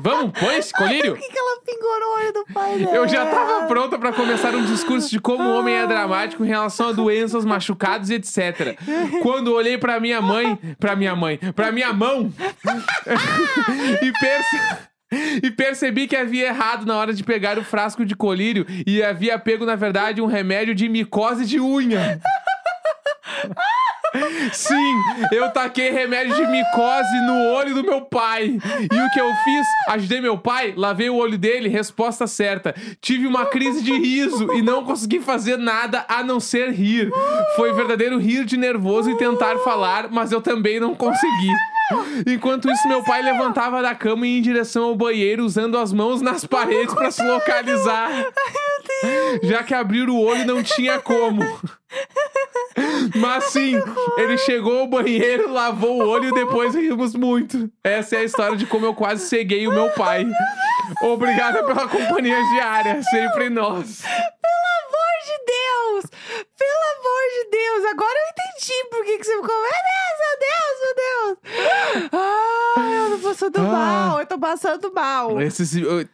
Vamos, 0.00 0.38
põe 0.38 0.56
esse 0.56 0.72
colírio? 0.72 1.14
Por 1.18 1.20
que, 1.20 1.28
que 1.32 1.38
ela 1.38 1.60
pingou 1.66 2.00
no 2.00 2.06
olho 2.22 2.32
do 2.32 2.44
pai 2.54 2.78
dela? 2.78 2.94
Eu 2.96 3.08
já 3.08 3.26
tava 3.26 3.66
pronta 3.66 3.98
pra 3.98 4.12
começar 4.12 4.54
um 4.54 4.64
discurso 4.64 5.10
de 5.10 5.18
como 5.20 5.42
o 5.42 5.58
homem 5.58 5.74
é 5.74 5.86
dramático 5.86 6.44
em 6.44 6.48
relação 6.48 6.90
a 6.90 6.92
doenças, 6.92 7.44
machucados 7.44 8.08
e 8.10 8.14
etc. 8.14 8.78
Quando 9.22 9.52
olhei 9.52 9.76
pra 9.78 9.98
minha 9.98 10.20
mãe, 10.20 10.56
pra 10.78 10.94
minha 10.94 11.16
mãe, 11.16 11.38
pra 11.56 11.72
minha 11.72 11.92
mão 11.92 12.32
e 14.00 14.12
perce- 14.12 14.90
E 15.42 15.50
percebi 15.50 16.06
que 16.06 16.14
havia 16.14 16.46
errado 16.46 16.86
na 16.86 16.96
hora 16.96 17.12
de 17.12 17.24
pegar 17.24 17.58
o 17.58 17.64
frasco 17.64 18.04
de 18.06 18.14
colírio 18.14 18.64
e 18.86 19.02
havia 19.02 19.36
pego, 19.40 19.66
na 19.66 19.74
verdade, 19.74 20.22
um 20.22 20.26
remédio 20.26 20.72
de 20.72 20.88
micose 20.88 21.44
de 21.44 21.58
unha. 21.60 22.20
Sim, 24.52 25.00
eu 25.32 25.50
taquei 25.50 25.90
remédio 25.90 26.34
de 26.34 26.46
micose 26.46 27.20
no 27.26 27.52
olho 27.52 27.74
do 27.74 27.82
meu 27.82 28.00
pai. 28.02 28.58
E 28.80 29.00
o 29.00 29.10
que 29.10 29.20
eu 29.20 29.32
fiz? 29.44 29.66
Ajudei 29.88 30.20
meu 30.20 30.36
pai, 30.36 30.74
lavei 30.76 31.08
o 31.08 31.16
olho 31.16 31.38
dele, 31.38 31.68
resposta 31.68 32.26
certa. 32.26 32.74
Tive 33.00 33.26
uma 33.26 33.46
crise 33.46 33.82
de 33.82 33.92
riso 33.92 34.52
e 34.54 34.62
não 34.62 34.84
consegui 34.84 35.20
fazer 35.20 35.56
nada 35.56 36.04
a 36.08 36.22
não 36.22 36.40
ser 36.40 36.70
rir. 36.70 37.10
Foi 37.56 37.72
verdadeiro 37.72 38.18
rir 38.18 38.44
de 38.44 38.56
nervoso 38.56 39.10
e 39.10 39.16
tentar 39.16 39.58
falar, 39.58 40.08
mas 40.10 40.32
eu 40.32 40.40
também 40.40 40.80
não 40.80 40.94
consegui. 40.94 41.52
Enquanto 42.26 42.70
isso, 42.70 42.88
meu 42.88 43.02
pai 43.02 43.22
levantava 43.22 43.82
da 43.82 43.94
cama 43.94 44.26
e 44.26 44.32
ia 44.32 44.38
em 44.38 44.42
direção 44.42 44.84
ao 44.84 44.96
banheiro, 44.96 45.44
usando 45.44 45.78
as 45.78 45.92
mãos 45.92 46.20
nas 46.20 46.44
paredes 46.44 46.94
pra 46.94 47.10
se 47.10 47.22
localizar. 47.22 48.10
Já 49.42 49.62
que 49.62 49.74
abrir 49.74 50.08
o 50.08 50.18
olho 50.18 50.46
não 50.46 50.62
tinha 50.62 50.98
como. 51.00 51.42
Mas 53.16 53.44
sim, 53.44 53.80
ele 54.16 54.38
chegou 54.38 54.80
ao 54.80 54.86
banheiro, 54.86 55.52
lavou 55.52 56.02
o 56.02 56.08
olho 56.08 56.28
e 56.28 56.34
depois 56.34 56.74
rimos 56.74 57.14
muito. 57.14 57.70
Essa 57.82 58.16
é 58.16 58.18
a 58.20 58.24
história 58.24 58.56
de 58.56 58.66
como 58.66 58.86
eu 58.86 58.94
quase 58.94 59.28
ceguei 59.28 59.66
o 59.66 59.72
meu 59.72 59.90
pai. 59.90 60.26
Obrigada 61.02 61.64
pela 61.64 61.88
companhia 61.88 62.36
diária, 62.52 63.02
sempre 63.02 63.48
nós. 63.48 64.02
Pelo 64.02 64.66
amor 64.80 65.14
de 65.24 65.36
Deus! 65.46 66.04
Pelo 66.58 66.84
amor 66.98 67.22
de 67.34 67.50
Deus! 67.50 67.84
Agora 67.90 68.14
eu 68.14 68.28
entendi 68.30 68.84
por 68.90 69.04
que, 69.04 69.18
que 69.18 69.24
você 69.24 69.36
ficou. 69.36 69.60
Meu 69.60 69.70
Deus, 69.70 70.16
meu 70.20 70.34
Deus, 70.40 70.80
meu 70.80 70.94
Deus! 70.96 71.69
Ah, 72.12 72.90
eu 73.10 73.10
tô 73.18 73.28
passando 73.28 73.58
Ah. 73.58 73.62
mal, 73.62 74.20
eu 74.20 74.26
tô 74.26 74.38
passando 74.38 74.92
mal. 74.92 75.40
Esse, 75.40 75.82
uh, 75.84 76.06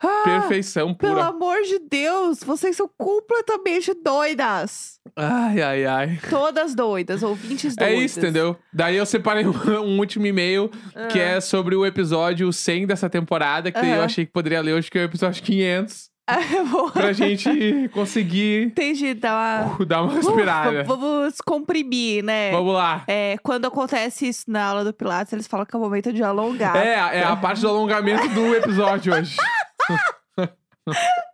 Ah, 0.00 0.22
perfeição 0.24 0.94
Pelo 0.94 1.14
pura. 1.14 1.26
amor 1.26 1.60
de 1.62 1.78
Deus, 1.80 2.40
vocês 2.42 2.76
são 2.76 2.88
completamente 2.96 3.92
doidas. 3.94 4.98
Ai, 5.16 5.60
ai, 5.60 5.84
ai. 5.86 6.20
Todas 6.30 6.74
doidas, 6.74 7.22
ouvintes 7.22 7.74
É 7.78 7.86
doidas. 7.86 8.04
isso, 8.04 8.18
entendeu? 8.20 8.56
Daí 8.72 8.96
eu 8.96 9.06
separei 9.06 9.44
um, 9.46 9.50
um 9.84 9.98
último 9.98 10.26
e-mail 10.26 10.70
que 11.10 11.18
é 11.18 11.40
sobre 11.40 11.74
o 11.74 11.84
episódio 11.84 12.52
100 12.52 12.86
dessa 12.86 13.08
temporada, 13.10 13.70
que 13.72 13.78
eu 13.84 14.02
achei 14.02 14.24
que 14.26 14.32
poderia 14.32 14.60
ler 14.60 14.74
hoje, 14.74 14.90
que 14.90 14.98
é 14.98 15.02
o 15.02 15.04
episódio 15.04 15.42
500, 15.42 15.88
Ah, 15.90 16.06
eu 16.06 16.06
vou- 16.06 16.17
pra 16.92 17.12
gente 17.12 17.88
conseguir 17.92 18.64
Entendi, 18.66 19.14
dá 19.14 19.32
uma... 19.32 19.84
dar 19.86 20.02
uma 20.02 20.12
respirada. 20.12 20.82
Uh, 20.82 20.84
vamos 20.84 21.40
comprimir, 21.40 22.22
né? 22.22 22.50
Vamos 22.50 22.74
lá. 22.74 23.04
É, 23.06 23.36
quando 23.42 23.66
acontece 23.66 24.28
isso 24.28 24.44
na 24.48 24.64
aula 24.64 24.84
do 24.84 24.92
Pilates, 24.92 25.32
eles 25.32 25.46
falam 25.46 25.64
que 25.64 25.74
é 25.74 25.78
o 25.78 25.82
momento 25.82 26.12
de 26.12 26.22
alongar. 26.22 26.76
É, 26.76 27.20
é 27.20 27.24
a 27.24 27.36
parte 27.36 27.60
do 27.62 27.68
alongamento 27.68 28.28
do 28.28 28.54
episódio 28.54 29.14
hoje. 29.14 29.36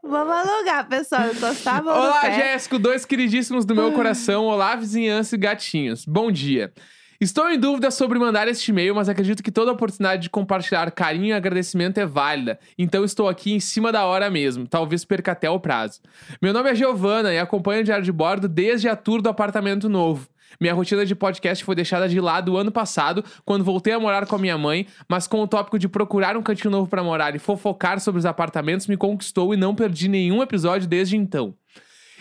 Vamos 0.02 0.34
alongar, 0.34 0.88
pessoal. 0.88 1.26
Encostar 1.28 1.78
a 1.78 1.82
mão 1.82 1.94
no 1.94 2.02
Olá. 2.02 2.30
Jéssico, 2.30 2.78
dois 2.78 3.04
queridíssimos 3.04 3.64
do 3.64 3.74
meu 3.74 3.92
coração. 3.92 4.44
Olá, 4.44 4.76
vizinhança 4.76 5.34
e 5.34 5.38
gatinhos. 5.38 6.04
Bom 6.04 6.30
dia. 6.30 6.72
Estou 7.20 7.48
em 7.48 7.58
dúvida 7.58 7.90
sobre 7.90 8.18
mandar 8.18 8.48
este 8.48 8.70
e-mail, 8.70 8.94
mas 8.94 9.08
acredito 9.08 9.42
que 9.42 9.52
toda 9.52 9.70
oportunidade 9.70 10.22
de 10.22 10.30
compartilhar 10.30 10.90
carinho 10.90 11.26
e 11.26 11.32
agradecimento 11.32 11.98
é 11.98 12.06
válida. 12.06 12.58
Então 12.76 13.04
estou 13.04 13.28
aqui 13.28 13.52
em 13.52 13.60
cima 13.60 13.92
da 13.92 14.04
hora 14.04 14.28
mesmo. 14.28 14.66
Talvez 14.66 15.04
perca 15.04 15.32
até 15.32 15.48
o 15.48 15.60
prazo. 15.60 16.00
Meu 16.42 16.52
nome 16.52 16.70
é 16.70 16.74
Giovana 16.74 17.32
e 17.32 17.38
acompanho 17.38 17.82
o 17.82 17.84
Diário 17.84 18.04
de 18.04 18.12
Bordo 18.12 18.48
desde 18.48 18.88
a 18.88 18.96
tour 18.96 19.22
do 19.22 19.28
apartamento 19.28 19.88
novo. 19.88 20.28
Minha 20.60 20.74
rotina 20.74 21.04
de 21.04 21.14
podcast 21.14 21.64
foi 21.64 21.74
deixada 21.74 22.08
de 22.08 22.20
lado 22.20 22.56
ano 22.56 22.70
passado, 22.70 23.24
quando 23.44 23.64
voltei 23.64 23.92
a 23.92 23.98
morar 23.98 24.26
com 24.26 24.36
a 24.36 24.38
minha 24.38 24.56
mãe, 24.56 24.86
mas 25.08 25.26
com 25.26 25.40
o 25.40 25.48
tópico 25.48 25.78
de 25.78 25.88
procurar 25.88 26.36
um 26.36 26.42
cantinho 26.42 26.70
novo 26.70 26.88
para 26.88 27.02
morar 27.02 27.34
e 27.34 27.38
fofocar 27.38 28.00
sobre 28.00 28.18
os 28.18 28.26
apartamentos 28.26 28.86
me 28.86 28.96
conquistou 28.96 29.52
e 29.52 29.56
não 29.56 29.74
perdi 29.74 30.08
nenhum 30.08 30.42
episódio 30.42 30.88
desde 30.88 31.16
então. 31.16 31.54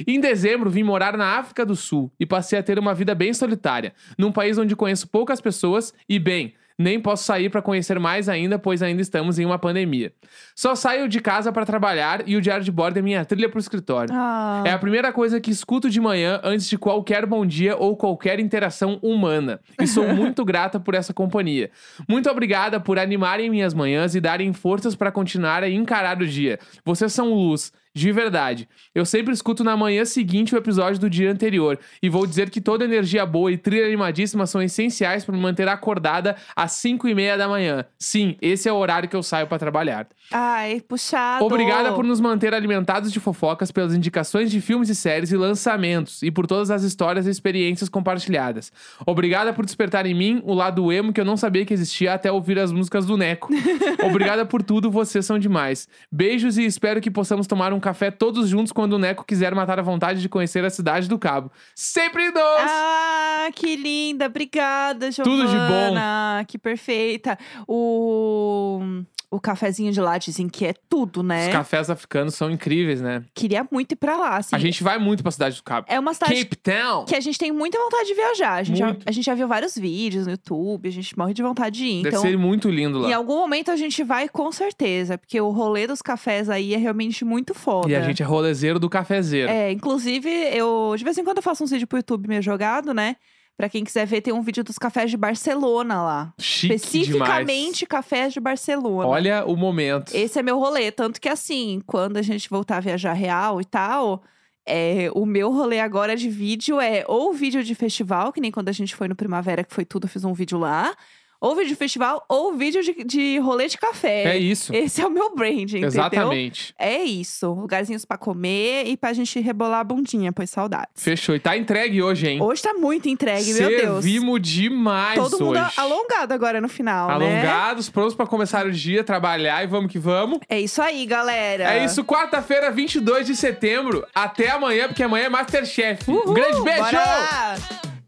Em 0.08 0.20
dezembro, 0.20 0.70
vim 0.70 0.84
morar 0.84 1.18
na 1.18 1.38
África 1.38 1.66
do 1.66 1.76
Sul 1.76 2.12
e 2.20 2.26
passei 2.26 2.58
a 2.60 2.64
ter 2.64 2.80
uma 2.80 2.94
vida 2.94 3.14
bem 3.14 3.34
solitária, 3.34 3.94
num 4.18 4.32
país 4.32 4.58
onde 4.58 4.76
conheço 4.76 5.08
poucas 5.08 5.40
pessoas 5.42 5.94
e, 6.08 6.18
bem, 6.20 6.54
nem 6.78 7.00
posso 7.00 7.24
sair 7.24 7.50
para 7.50 7.62
conhecer 7.62 8.00
mais 8.00 8.28
ainda, 8.28 8.58
pois 8.58 8.82
ainda 8.82 9.00
estamos 9.02 9.38
em 9.38 9.46
uma 9.46 9.60
pandemia. 9.60 10.12
Só 10.56 10.74
saio 10.74 11.08
de 11.08 11.20
casa 11.20 11.52
para 11.52 11.66
trabalhar 11.66 12.28
e 12.28 12.36
o 12.36 12.42
diário 12.42 12.66
de 12.66 12.72
bordo 12.72 12.98
é 12.98 13.02
minha 13.02 13.24
trilha 13.24 13.48
pro 13.48 13.60
escritório. 13.60 14.10
Ah, 14.14 14.64
É 14.66 14.72
a 14.72 14.80
primeira 14.80 15.14
coisa 15.14 15.40
que 15.40 15.52
escuto 15.52 15.90
de 15.90 16.02
manhã 16.02 16.40
antes 16.44 16.68
de 16.68 16.78
qualquer 16.78 17.26
bom 17.26 17.46
dia 17.46 17.78
ou 17.78 17.96
qualquer 17.96 18.40
interação 18.40 18.98
humana. 19.04 19.60
E 19.80 19.86
sou 19.86 20.08
muito 20.16 20.44
grata 20.44 20.80
por 20.80 20.96
essa 20.96 21.14
companhia. 21.14 21.70
Muito 22.10 22.30
obrigada 22.30 22.80
por 22.80 22.98
animarem 22.98 23.50
minhas 23.50 23.74
manhãs 23.74 24.16
e 24.16 24.20
darem 24.20 24.52
forças 24.52 24.96
para 24.96 25.12
continuar 25.12 25.64
a 25.64 25.70
encarar 25.70 26.20
o 26.22 26.28
dia. 26.28 26.60
Vocês 26.84 27.14
são 27.14 27.34
luz. 27.34 27.72
De 27.96 28.12
verdade. 28.12 28.68
Eu 28.96 29.06
sempre 29.06 29.32
escuto 29.32 29.64
na 29.64 29.78
manhã 29.78 30.04
seguinte 30.04 30.56
o 30.56 30.58
episódio 30.58 31.00
do 31.00 31.08
dia 31.08 31.32
anterior. 31.32 31.78
E 32.02 32.10
vou 32.10 32.26
dizer 32.26 32.50
que 32.50 32.60
toda 32.60 32.84
energia 32.84 33.24
boa 33.24 33.52
e 33.52 33.58
trilha 33.58 33.86
animadíssima 33.86 34.48
são 34.48 34.64
essenciais 34.64 35.24
para 35.24 35.36
me 35.36 35.40
manter 35.40 35.68
acordada 35.68 36.36
às 36.56 36.72
5 36.72 37.08
e 37.08 37.14
meia 37.14 37.38
da 37.38 37.48
manhã. 37.48 37.86
Sim, 38.00 38.36
esse 38.42 38.68
é 38.68 38.74
o 38.74 38.78
horário 38.78 39.08
que 39.08 39.16
eu 39.16 39.22
saio 39.22 39.46
para 39.46 39.60
trabalhar. 39.60 40.08
Ai, 40.32 40.82
puxado. 40.82 41.46
Obrigada 41.46 41.94
por 41.94 42.04
nos 42.04 42.20
manter 42.20 42.52
alimentados 42.56 43.12
de 43.12 43.20
fofocas, 43.20 43.72
pelas 43.72 43.94
indicações 43.94 44.50
de 44.50 44.60
filmes 44.60 44.90
e 44.90 44.96
séries 44.96 45.32
e 45.32 45.38
lançamentos, 45.38 46.24
e 46.24 46.32
por 46.32 46.48
todas 46.48 46.72
as 46.72 46.82
histórias 46.82 47.28
e 47.28 47.30
experiências 47.30 47.90
compartilhadas. 47.90 48.72
Obrigada 49.06 49.54
por 49.54 49.66
despertar 49.66 50.08
em 50.08 50.16
mim 50.16 50.42
o 50.44 50.56
lado 50.56 50.92
emo 50.92 51.14
que 51.14 51.22
eu 51.22 51.26
não 51.26 51.38
sabia 51.38 51.64
que 51.64 51.74
existia 51.74 52.16
até 52.16 52.32
ouvir 52.32 52.58
as 52.58 52.72
músicas 52.72 53.06
do 53.06 53.18
Neco. 53.18 53.54
Obrigada 54.04 54.48
por 54.48 54.64
tudo, 54.64 54.90
vocês 54.90 55.28
são 55.28 55.38
demais. 55.38 55.88
Beijos 56.12 56.58
e 56.58 56.66
espero 56.66 57.00
que 57.00 57.12
possamos 57.12 57.46
tomar 57.46 57.72
um 57.72 57.83
café 57.84 58.10
todos 58.10 58.50
juntos 58.50 58.72
quando 58.72 58.94
o 58.94 59.00
Neco 59.00 59.26
quiser 59.26 59.54
matar 59.54 59.78
a 59.78 59.84
vontade 59.84 60.22
de 60.22 60.30
conhecer 60.30 60.64
a 60.64 60.70
cidade 60.70 61.08
do 61.08 61.20
Cabo. 61.20 61.52
Sempre 61.76 62.32
nós! 62.32 62.72
Ah, 62.72 63.50
que 63.54 63.76
linda. 63.76 64.26
Obrigada, 64.26 65.12
Giovana. 65.12 65.38
Tudo 65.38 65.52
de 65.52 65.58
bom. 65.58 66.46
Que 66.48 66.58
perfeita. 66.58 67.38
O... 67.68 69.04
O 69.34 69.40
cafezinho 69.40 69.92
de 69.92 70.00
lá 70.00 70.18
dizem 70.18 70.48
que 70.48 70.66
é 70.66 70.74
tudo, 70.88 71.24
né? 71.24 71.48
Os 71.48 71.52
cafés 71.54 71.90
africanos 71.90 72.36
são 72.36 72.52
incríveis, 72.52 73.02
né? 73.02 73.24
Queria 73.34 73.68
muito 73.72 73.94
ir 73.94 73.96
pra 73.96 74.16
lá, 74.16 74.38
assim. 74.38 74.56
A 74.56 74.60
gente 74.60 74.84
vai 74.84 75.00
muito 75.00 75.24
pra 75.24 75.32
cidade 75.32 75.56
do 75.56 75.64
Cabo. 75.64 75.88
É 75.90 76.00
uma 76.00 76.14
cidade 76.14 76.44
Cape 76.46 76.56
Town! 76.58 77.06
que 77.06 77.16
a 77.16 77.20
gente 77.20 77.38
tem 77.40 77.52
muita 77.52 77.80
vontade 77.80 78.08
de 78.08 78.14
viajar. 78.14 78.54
A 78.54 78.64
gente, 78.64 78.78
já, 78.78 78.96
a 79.06 79.12
gente 79.12 79.26
já 79.26 79.34
viu 79.34 79.48
vários 79.48 79.76
vídeos 79.76 80.26
no 80.26 80.32
YouTube, 80.34 80.88
a 80.88 80.92
gente 80.92 81.18
morre 81.18 81.34
de 81.34 81.42
vontade 81.42 81.78
de 81.80 81.86
ir. 81.86 82.04
Deve 82.04 82.10
Então, 82.10 82.22
ser 82.22 82.38
muito 82.38 82.70
lindo 82.70 83.00
lá. 83.00 83.10
em 83.10 83.14
algum 83.14 83.36
momento 83.38 83.72
a 83.72 83.76
gente 83.76 84.04
vai 84.04 84.30
com 84.30 84.52
certeza, 84.52 85.18
porque 85.18 85.42
o 85.42 85.50
rolê 85.50 85.88
dos 85.88 86.02
cafés 86.02 86.50
aí 86.50 86.74
é 86.76 86.78
realmente 86.78 87.26
muito 87.26 87.54
foda. 87.56 87.90
E 87.90 87.96
a 87.96 88.02
gente 88.02 88.22
é 88.22 88.26
rolezeiro 88.26 88.78
do 88.80 88.90
cafezeiro. 88.90 89.50
É, 89.50 89.72
inclusive, 89.72 90.30
eu 90.30 90.94
de 90.96 91.04
vez 91.04 91.18
em 91.18 91.24
quando 91.24 91.38
eu 91.38 91.44
faço 91.44 91.64
uns 91.64 91.72
vídeos 91.72 91.88
pro 91.90 91.98
YouTube 91.98 92.28
meio 92.28 92.42
jogado, 92.42 92.94
né? 92.94 93.16
Pra 93.56 93.70
quem 93.70 93.84
quiser 93.84 94.06
ver, 94.08 94.22
tem 94.22 94.34
um 94.34 94.42
vídeo 94.42 94.64
dos 94.64 94.78
cafés 94.78 95.12
de 95.12 95.18
Barcelona 95.18 96.02
lá. 96.02 96.34
Chique 96.40 96.74
Especificamente 96.74 97.80
demais. 97.80 97.88
cafés 97.88 98.34
de 98.34 98.40
Barcelona. 98.40 99.08
Olha 99.08 99.46
o 99.46 99.56
momento. 99.56 100.14
Esse 100.16 100.40
é 100.40 100.44
meu 100.44 100.58
rolê. 100.60 100.92
Tanto 100.92 101.22
que, 101.22 101.30
assim, 101.30 101.82
quando 101.86 102.18
a 102.18 102.22
gente 102.22 102.50
voltar 102.50 102.78
a 102.78 102.82
viajar 102.82 103.14
real 103.14 103.62
e 103.62 103.66
tal, 103.66 104.24
é, 104.66 105.10
o 105.14 105.26
meu 105.26 105.52
rolê 105.52 105.80
agora 105.80 106.16
de 106.16 106.30
vídeo 106.30 106.80
é 106.80 107.04
ou 107.08 107.32
vídeo 107.34 107.64
de 107.64 107.76
festival, 107.76 108.34
que 108.34 108.42
nem 108.42 108.52
quando 108.52 108.70
a 108.70 108.74
gente 108.74 108.96
foi 108.96 109.08
no 109.08 109.16
Primavera, 109.16 109.64
que 109.64 109.74
foi 109.74 109.86
tudo, 109.86 110.06
eu 110.06 110.10
fiz 110.10 110.24
um 110.24 110.34
vídeo 110.34 110.58
lá. 110.58 110.96
Ou 111.44 111.58
vídeo 111.58 111.72
de 111.72 111.76
festival, 111.76 112.24
ou 112.30 112.54
vídeo 112.54 112.82
de, 112.82 113.04
de 113.04 113.38
rolê 113.40 113.68
de 113.68 113.78
café. 113.78 114.24
É 114.24 114.38
isso. 114.38 114.74
Esse 114.74 115.02
é 115.02 115.06
o 115.06 115.10
meu 115.10 115.36
branding, 115.36 115.64
entendeu? 115.64 115.88
Exatamente. 115.90 116.74
É 116.80 117.04
isso. 117.04 117.52
Lugarzinhos 117.52 118.06
pra 118.06 118.18
comer 118.18 118.86
e 118.88 118.96
pra 118.96 119.12
gente 119.12 119.42
rebolar 119.42 119.82
a 119.82 119.84
bundinha, 119.84 120.32
pois 120.32 120.50
saudades. 120.50 120.88
Fechou. 120.96 121.36
E 121.36 121.40
tá 121.40 121.58
entregue 121.58 122.02
hoje, 122.02 122.30
hein? 122.30 122.42
Hoje 122.42 122.62
tá 122.62 122.74
muito 122.74 123.10
entregue, 123.10 123.54
meu 123.56 123.68
Deus. 123.68 124.04
Servimos 124.06 124.42
demais 124.42 125.20
Todo 125.20 125.38
mundo 125.44 125.60
hoje. 125.60 125.74
alongado 125.76 126.34
agora 126.34 126.62
no 126.62 126.70
final, 126.70 127.10
né? 127.10 127.14
Alongados, 127.16 127.90
prontos 127.90 128.16
pra 128.16 128.26
começar 128.26 128.66
o 128.66 128.72
dia, 128.72 129.04
trabalhar 129.04 129.62
e 129.66 129.68
vamos 129.68 129.92
que 129.92 130.00
vamos. 130.00 130.40
É 130.48 130.62
isso 130.62 130.82
aí, 130.82 131.06
galera. 131.06 131.74
É 131.74 131.84
isso, 131.84 132.06
quarta-feira, 132.06 132.72
22 132.72 133.28
de 133.28 133.36
setembro. 133.36 134.08
Até 134.16 134.50
amanhã, 134.50 134.88
porque 134.88 135.04
amanhã 135.04 135.26
é 135.26 135.30
Masterchef. 135.30 136.10
Um 136.10 136.14
Uhul, 136.16 136.34
grande 136.34 136.62
beijo! 136.62 136.80
Bora 136.80 136.98
lá. 136.98 137.58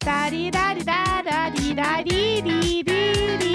Da 0.06 0.30
dee 0.30 0.52
da 0.52 0.74
dee 0.76 0.84
da 0.86 1.24
da 1.26 1.50
dee 1.56 1.74
da 1.76 2.04
dee 2.06 2.42
dee 2.46 2.84
dee 2.86 3.40
dee. 3.40 3.55